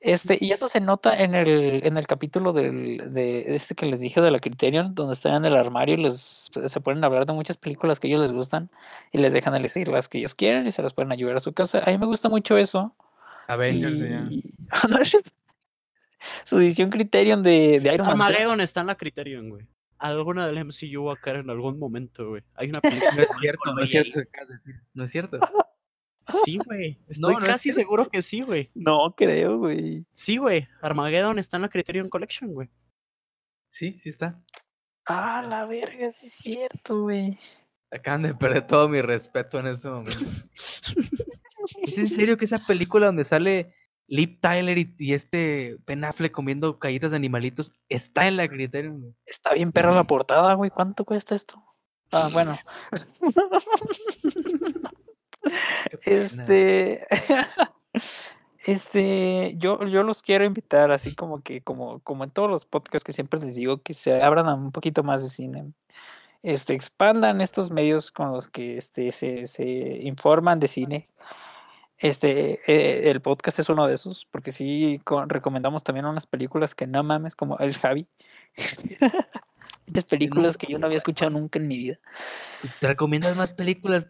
[0.07, 3.99] Este, y eso se nota en el, en el capítulo del, de este que les
[3.99, 7.25] dije de la Criterion, donde están en el armario y les se ponen a hablar
[7.25, 8.69] de muchas películas que a ellos les gustan
[9.11, 11.53] y les dejan elegir las que ellos quieren y se las pueden ayudar a su
[11.53, 11.79] casa.
[11.83, 12.95] A mí me gusta mucho eso.
[13.47, 14.31] Avengers se llama.
[14.31, 14.43] y-
[16.43, 18.21] Su edición Criterion de, de Iron Man.
[18.21, 19.65] Armageddon está en la Criterion, güey.
[19.97, 22.43] Alguna del MCU va a caer en algún momento, güey.
[22.55, 23.11] Hay una película.
[23.15, 24.19] No es cierto, no es cierto.
[24.93, 25.39] No es cierto.
[26.27, 26.99] Sí, güey.
[27.07, 28.71] Estoy No, no es casi seguro que sí, güey.
[28.73, 30.05] No creo, güey.
[30.13, 30.67] Sí, güey.
[30.81, 32.69] Armageddon está en la Criterion Collection, güey.
[33.67, 34.41] Sí, sí está.
[35.07, 37.37] Ah, la verga, sí es cierto, güey.
[37.91, 40.17] Acaban de perder todo mi respeto en este momento.
[41.83, 43.73] ¿Es en serio que esa película donde sale
[44.07, 49.01] Lip Tyler y, y este Ben Affleck comiendo caídas de animalitos está en la Criterion?
[49.01, 49.13] güey?
[49.25, 50.71] Está bien perra la portada, güey.
[50.71, 51.63] ¿Cuánto cuesta esto?
[52.11, 52.55] Ah, bueno.
[56.05, 57.05] Este,
[58.65, 63.03] este, yo, yo los quiero invitar, así como que, como, como en todos los podcasts
[63.03, 65.71] que siempre les digo, que se abran a un poquito más de cine.
[66.43, 71.09] Este, expandan estos medios con los que este, se, se informan de cine.
[71.97, 76.75] Este, eh, el podcast es uno de esos, porque sí con- recomendamos también unas películas
[76.75, 78.07] que no mames, como El Javi.
[79.87, 81.99] Muchas películas que yo no había escuchado nunca en mi vida.
[82.79, 84.07] ¿Te recomiendas más películas?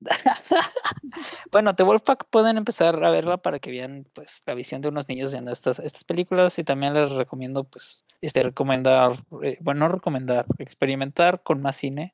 [1.50, 5.08] Bueno, The Wolfpack pueden empezar a verla para que vean pues la visión de unos
[5.08, 9.94] niños viendo estas, estas películas y también les recomiendo pues este recomendar, eh, bueno, no
[9.94, 12.12] recomendar, experimentar con más cine.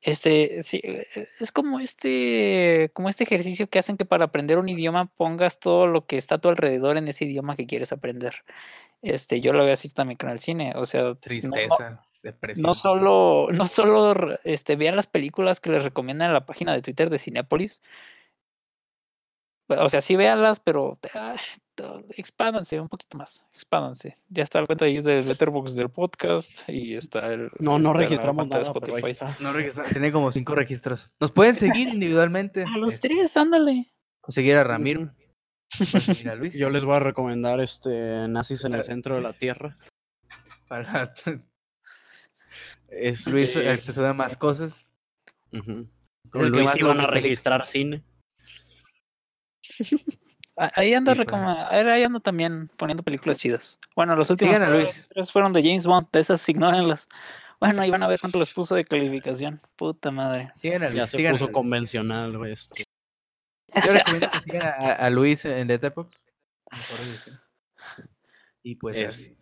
[0.00, 4.68] Este, sí, eh, es como este, como este ejercicio que hacen que para aprender un
[4.68, 8.44] idioma pongas todo lo que está a tu alrededor en ese idioma que quieres aprender.
[9.00, 12.66] Este, yo lo veo así también con el cine, o sea, Tristeza, depresión.
[12.66, 16.82] no solo, no solo este, vean las películas que les recomiendan en la página de
[16.82, 17.80] Twitter de Cinépolis.
[19.68, 21.36] O sea, sí véanlas, pero ah,
[22.16, 23.46] expándanse un poquito más.
[23.54, 24.18] Expándanse.
[24.28, 27.50] Ya está la cuenta de de Letterboxd del podcast y está el.
[27.58, 29.34] No, no registramos nada, pero ahí está.
[29.40, 31.10] No registra- tiene como cinco registros.
[31.18, 32.64] Nos pueden seguir individualmente.
[32.74, 33.90] A los tres, ándale.
[34.28, 35.02] Seguir a Ramiro.
[35.02, 35.12] Ujú.
[35.78, 36.54] pueden seguir a Luis.
[36.54, 39.76] Yo les voy a recomendar este Nazis en el centro de la Tierra.
[40.68, 41.04] Para
[42.96, 44.84] Este, Luis este, sube más cosas.
[45.52, 45.88] ujú.
[46.24, 48.02] el Con que Luis iban a registrar cine.
[50.56, 53.76] Ah, Ahí recoma- ahí anda también poniendo películas chidas.
[53.96, 55.04] Bueno, los últimos Sigan a Luis.
[55.12, 57.08] tres fueron de James Bond, de esas ignórenlas.
[57.60, 59.58] Bueno, ahí van a ver cuánto les puso de calificación.
[59.76, 60.50] Puta madre.
[60.54, 60.96] Sigan a Luis.
[60.98, 61.54] Ya se sigan puso Luis.
[61.54, 62.52] convencional, güey.
[62.52, 62.84] Este.
[63.74, 66.24] Yo recomiendo que sigan a, a Luis en Letterboxd.
[66.70, 66.98] Mejor.
[68.62, 69.34] Y pues, así.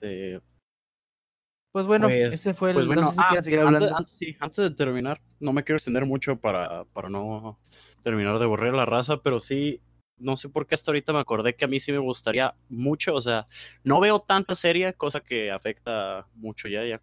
[1.72, 2.74] Pues bueno, pues, ese fue el.
[2.74, 3.96] pues bueno, no sé si ah, antes, hablando.
[3.96, 7.58] antes- sí, antes de terminar, no me quiero extender mucho para, para no
[8.02, 9.80] terminar de aburrir a la raza, pero sí,
[10.18, 13.14] no sé por qué hasta ahorita me acordé que a mí sí me gustaría mucho,
[13.14, 13.46] o sea,
[13.84, 17.00] no veo tanta serie, cosa que afecta mucho ya, ya.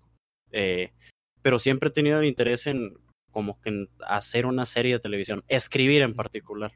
[0.52, 0.94] eh,
[1.42, 2.94] pero siempre he tenido el interés en
[3.32, 6.74] como que en hacer una serie de televisión, escribir en particular.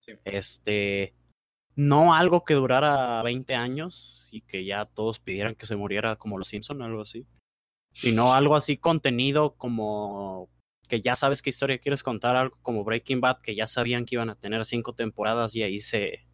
[0.00, 0.12] Sí.
[0.24, 1.14] Este,
[1.76, 6.38] no algo que durara 20 años y que ya todos pidieran que se muriera como
[6.38, 7.26] los Simpson, algo así.
[7.94, 10.48] Sino algo así contenido como
[10.88, 14.14] que ya sabes qué historia quieres contar, algo como Breaking Bad, que ya sabían que
[14.14, 16.26] iban a tener cinco temporadas y ahí se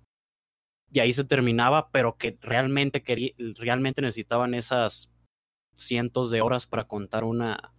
[0.93, 5.11] y ahí se terminaba, pero que realmente quería, realmente necesitaban esas
[5.75, 7.75] cientos de horas para contar una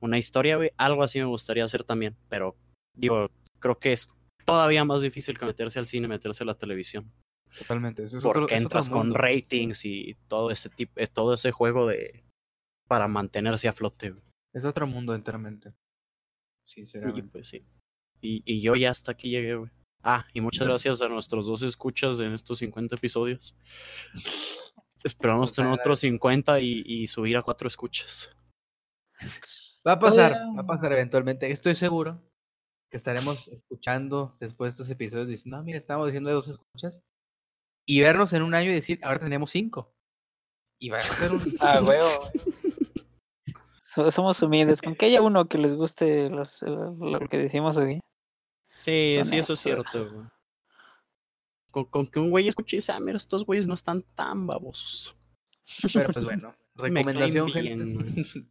[0.00, 0.58] una historia.
[0.76, 2.56] Algo así me gustaría hacer también, pero
[2.94, 4.10] digo, creo que es
[4.44, 7.12] todavía más difícil que meterse al cine, meterse a la televisión.
[7.58, 8.02] Totalmente.
[8.02, 11.34] Eso es porque otro, es otro entras con ratings y todo ese tipo, eh, todo
[11.34, 12.24] ese juego de
[12.88, 14.14] para mantenerse a flote.
[14.52, 15.70] Es otro mundo enteramente.
[16.64, 17.30] Y Sinceramente.
[17.30, 17.64] pues sí.
[18.20, 19.70] Y, y yo ya hasta aquí llegué, güey.
[20.02, 23.54] Ah, y muchas gracias a nuestros dos escuchas en estos 50 episodios.
[25.04, 26.20] Esperamos tener otros agradecemos.
[26.20, 28.34] 50 y, y subir a cuatro escuchas.
[29.86, 31.50] Va a pasar, va a pasar eventualmente.
[31.50, 32.20] Estoy seguro
[32.92, 37.02] que estaremos escuchando después de estos episodios diciendo, no, mira, estábamos diciendo de dos escuchas.
[37.86, 39.94] Y vernos en un año y decir, ahora tenemos cinco.
[40.78, 41.40] Y va a ser un...
[41.60, 42.06] Ah, huevo.
[43.94, 44.82] So- Somos humildes.
[44.82, 47.98] Con que haya uno que les guste las- lo que decimos aquí.
[48.82, 50.26] Sí, Con sí, eso es cierto, güey.
[51.70, 54.46] Con, con que un güey escuche y dice, ah, mira, estos güeyes no están tan
[54.46, 55.16] babosos.
[55.94, 58.46] Pero pues bueno, recomendación, gente.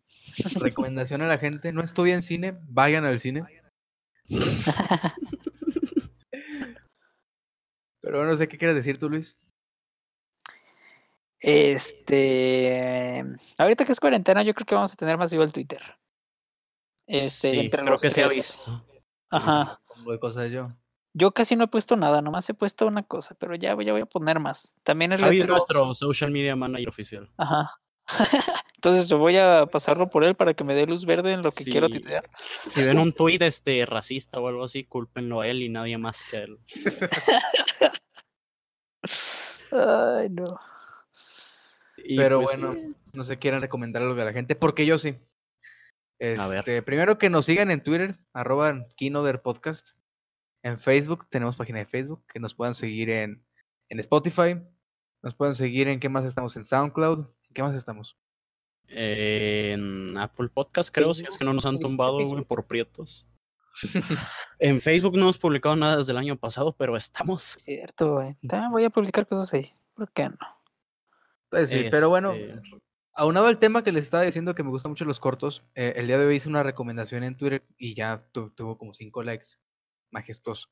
[0.56, 3.44] recomendación a la gente, no estudien cine, vayan al cine.
[8.02, 9.38] Pero no sé qué quieres decir tú, Luis.
[11.40, 13.24] Este.
[13.58, 15.82] Ahorita que es cuarentena, yo creo que vamos a tener más vivo el Twitter.
[17.08, 18.38] Este, sí, entre creo los que se ha tres.
[18.38, 18.86] visto.
[19.30, 19.80] Ajá.
[19.88, 20.72] Pongo de cosas yo.
[21.14, 23.92] Yo casi no he puesto nada, nomás he puesto una cosa, pero ya, voy- ya
[23.92, 24.76] voy a poner más.
[24.84, 27.30] También el Javi es Letterboxd- nuestro social media manager oficial.
[27.38, 27.82] Ajá.
[28.84, 31.52] Entonces yo voy a pasarlo por él para que me dé luz verde en lo
[31.52, 32.28] que quiero titear.
[32.68, 36.24] Si ven un tuit este racista o algo así, cúlpenlo a él y nadie más
[36.24, 36.58] que a él.
[39.72, 40.46] Ay, no.
[41.98, 42.96] Y Pero pues, bueno, sí.
[43.14, 45.16] no sé, quieren recomendar algo a la gente, porque yo sí.
[46.40, 46.58] A ver.
[46.58, 48.88] Este, primero que nos sigan en Twitter, arroba
[49.44, 49.90] Podcast.
[50.64, 53.46] En Facebook, tenemos página de Facebook, que nos puedan seguir en,
[53.90, 54.60] en Spotify.
[55.22, 57.20] Nos pueden seguir en qué más estamos en SoundCloud.
[57.20, 58.18] ¿En qué más estamos?
[58.94, 63.28] En Apple Podcast, creo, si es que no nos han Facebook, tumbado, güey, por prietos.
[64.60, 67.58] en Facebook no hemos publicado nada desde el año pasado, pero estamos.
[67.64, 68.36] Cierto, güey.
[68.48, 69.70] También voy a publicar cosas ahí.
[69.96, 70.38] ¿Por qué no?
[71.50, 72.62] Pues sí, pero bueno, Este,
[73.14, 76.08] aunado al tema que les estaba diciendo que me gustan mucho los cortos, eh, el
[76.08, 79.48] día de hoy hice una recomendación en Twitter y ya tu- tuvo como cinco likes.
[80.12, 80.68] Majestuoso.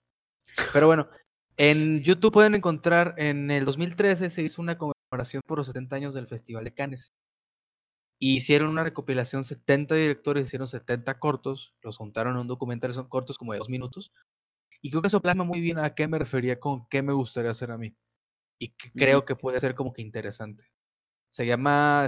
[0.74, 1.10] Pero bueno,
[1.58, 6.14] en YouTube pueden encontrar, en el 2013 se hizo una conmemoración por los 70 años
[6.14, 7.14] del Festival de Cannes.
[8.22, 13.08] Y hicieron una recopilación, 70 directores hicieron 70 cortos, los juntaron en un documental, son
[13.08, 14.14] cortos como de dos minutos.
[14.82, 17.52] Y creo que eso plasma muy bien a qué me refería con qué me gustaría
[17.52, 17.96] hacer a mí.
[18.60, 20.66] Y que creo que puede ser como que interesante.
[21.30, 22.08] Se llama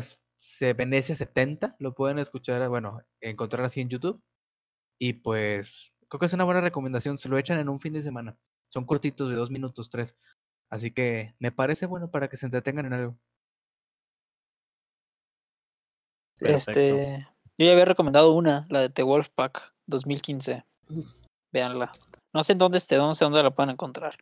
[0.77, 4.21] Venecia 70, lo pueden escuchar, bueno, encontrar así en YouTube.
[4.99, 8.01] Y pues creo que es una buena recomendación, se lo echan en un fin de
[8.01, 8.37] semana.
[8.67, 10.15] Son cortitos de dos minutos, tres.
[10.69, 13.17] Así que me parece bueno para que se entretengan en algo.
[16.41, 16.71] Perfecto.
[16.71, 17.27] Este,
[17.57, 20.65] yo ya había recomendado una, la de The Wolf Pack 2015.
[21.53, 21.91] Véanla.
[22.33, 24.17] No sé en dónde esté, no sé dónde la pueden encontrar.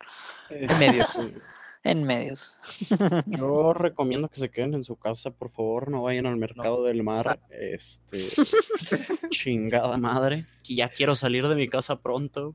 [0.50, 1.20] En medios.
[1.82, 2.60] En medios.
[3.24, 7.02] Yo recomiendo que se queden en su casa, por favor, no vayan al mercado del
[7.02, 7.40] mar.
[7.48, 8.18] Este,
[9.30, 12.54] chingada madre, que ya quiero salir de mi casa pronto.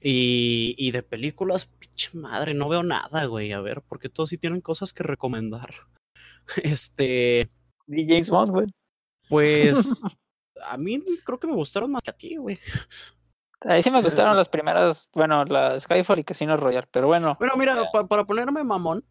[0.00, 3.52] Y, y de películas, pinche madre, no veo nada, güey.
[3.52, 5.74] A ver, porque todos sí tienen cosas que recomendar.
[6.62, 7.50] Este,
[7.88, 8.66] Y James Bond, güey.
[9.28, 10.02] pues
[10.64, 12.58] a mí creo que me gustaron más que a ti, güey.
[13.60, 17.36] Ahí sí me gustaron las primeras, bueno, la Skyfall y Casino Royale, pero bueno.
[17.38, 19.04] Bueno, mira, pa- para ponerme mamón,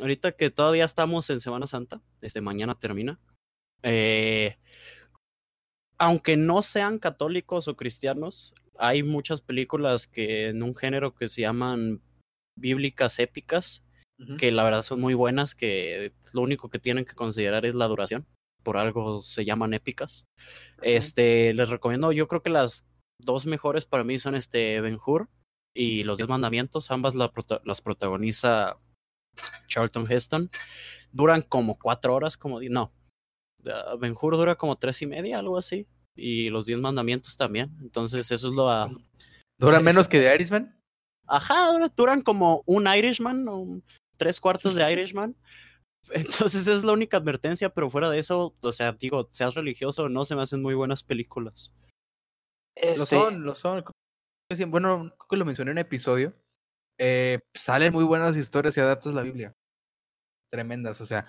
[0.00, 3.20] ahorita que todavía estamos en Semana Santa, desde mañana termina,
[3.82, 4.58] eh,
[5.98, 11.42] aunque no sean católicos o cristianos, hay muchas películas que en un género que se
[11.42, 12.02] llaman
[12.58, 13.84] bíblicas épicas,
[14.38, 17.86] Que la verdad son muy buenas, que lo único que tienen que considerar es la
[17.88, 18.26] duración,
[18.62, 20.24] por algo se llaman épicas.
[20.82, 22.86] Este, les recomiendo, yo creo que las
[23.20, 25.28] dos mejores para mí son este Ben Hur
[25.74, 28.76] y Los Diez Mandamientos, ambas la prota- las protagoniza
[29.66, 30.50] Charlton Heston.
[31.12, 32.92] Duran como cuatro horas, como no.
[33.66, 35.86] ah, Ben Hur dura como tres y media, algo así.
[36.16, 37.76] Y Los Diez Mandamientos también.
[37.80, 38.70] Entonces, eso es lo.
[38.70, 38.90] ah,
[39.58, 40.78] ¿Dura menos que de Irishman?
[41.26, 43.80] Ajá, dura- duran como un Irishman o
[44.22, 45.36] tres cuartos de Irishman.
[46.14, 50.08] Entonces es la única advertencia, pero fuera de eso, o sea, digo, seas religioso o
[50.08, 51.72] no, se me hacen muy buenas películas.
[52.80, 53.84] Lo Este, son, lo son.
[54.68, 56.34] Bueno, creo que lo mencioné en un episodio.
[56.98, 59.52] Eh, salen muy buenas historias y adaptas la Biblia.
[60.52, 61.00] Tremendas.
[61.00, 61.26] O sea,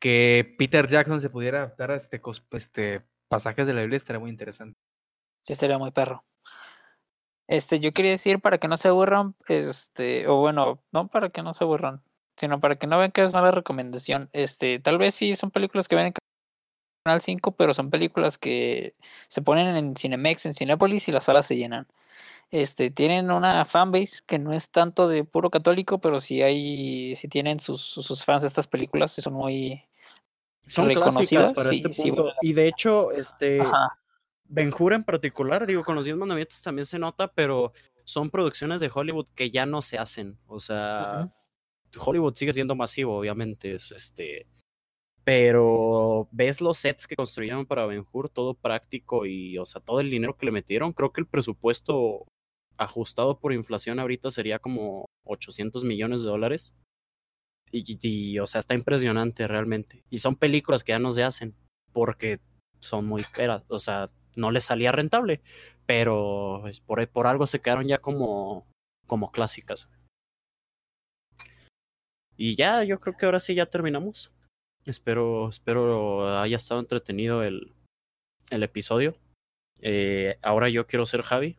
[0.00, 2.20] que Peter Jackson se pudiera adaptar a este,
[2.50, 4.78] este pasajes de la Biblia estaría muy interesante.
[5.40, 6.24] sí estaría muy perro.
[7.46, 11.42] Este, yo quería decir para que no se aburran, este, o bueno, no para que
[11.42, 12.02] no se aburran,
[12.36, 14.28] sino para que no vean que es mala recomendación.
[14.32, 16.14] Este, tal vez sí son películas que ven en
[17.04, 18.94] Canal 5, pero son películas que
[19.28, 21.86] se ponen en Cinemex, en Cinépolis y las salas se llenan.
[22.50, 27.28] Este, tienen una fanbase que no es tanto de puro católico, pero sí hay, sí
[27.28, 29.84] tienen sus, sus fans de estas películas y son muy,
[30.66, 32.32] Son Reconocidas, clásicas para sí, este punto.
[32.42, 33.98] y de hecho, este ajá,
[34.44, 37.72] Ben Hur en particular, digo, con los Diez Mandamientos también se nota, pero
[38.04, 40.38] son producciones de Hollywood que ya no se hacen.
[40.46, 41.32] O sea,
[41.98, 43.74] Hollywood sigue siendo masivo, obviamente.
[43.74, 44.46] Es este.
[45.24, 50.00] Pero ves los sets que construyeron para Ben Hur, todo práctico y, o sea, todo
[50.00, 50.92] el dinero que le metieron.
[50.92, 52.26] Creo que el presupuesto
[52.76, 56.74] ajustado por inflación ahorita sería como 800 millones de dólares.
[57.72, 60.04] Y, o sea, está impresionante realmente.
[60.10, 61.56] Y son películas que ya no se hacen
[61.92, 62.40] porque
[62.80, 63.64] son muy caras.
[63.68, 65.40] O sea, no les salía rentable,
[65.86, 68.66] pero pues, por, por algo se quedaron ya como,
[69.06, 69.88] como clásicas.
[72.36, 74.32] Y ya, yo creo que ahora sí ya terminamos.
[74.84, 77.72] Espero, espero haya estado entretenido el,
[78.50, 79.16] el episodio.
[79.80, 81.56] Eh, ahora yo quiero ser Javi,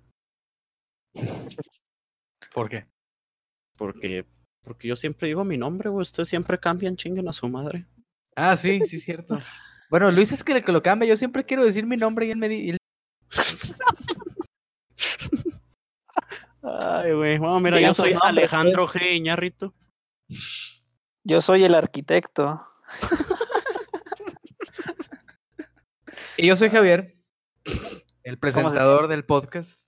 [2.54, 2.86] ¿Por qué?
[3.78, 4.26] porque,
[4.64, 6.02] porque yo siempre digo mi nombre, güey.
[6.04, 7.86] Ustedes siempre cambian, chinguen a su madre.
[8.36, 9.40] Ah, sí, sí, cierto.
[9.88, 11.08] Bueno, Luis es que el que lo cambia.
[11.08, 12.78] Yo siempre quiero decir mi nombre y él me di- y él-
[16.64, 17.38] Ay, güey.
[17.38, 19.16] Bueno, mira, yo soy Alejandro G.
[19.16, 19.74] Iñárritu.
[21.26, 22.66] Yo soy el arquitecto.
[26.38, 27.18] Y yo soy Javier,
[28.24, 29.86] el presentador del podcast.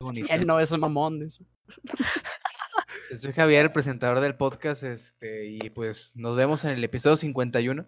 [0.00, 0.32] Bonito.
[0.32, 1.20] Él no es mamón.
[1.20, 7.16] Yo soy Javier, el presentador del podcast, este, y pues nos vemos en el episodio
[7.16, 7.86] 51.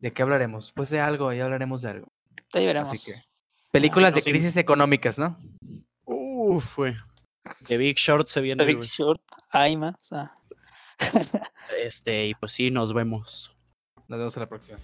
[0.00, 0.72] ¿De qué hablaremos?
[0.72, 2.08] Pues de algo, ya hablaremos de algo.
[2.54, 2.90] Ahí veremos.
[2.90, 3.22] Así que.
[3.70, 4.30] Películas no, de sí.
[4.30, 5.38] crisis económicas, ¿no?
[6.04, 6.94] Uf, güey.
[7.66, 8.82] The Big Short se viene, The Big.
[8.84, 10.37] Short, Aima, o sea,
[11.84, 13.54] Este, y pues sí, nos vemos.
[14.08, 14.78] Nos vemos a la próxima.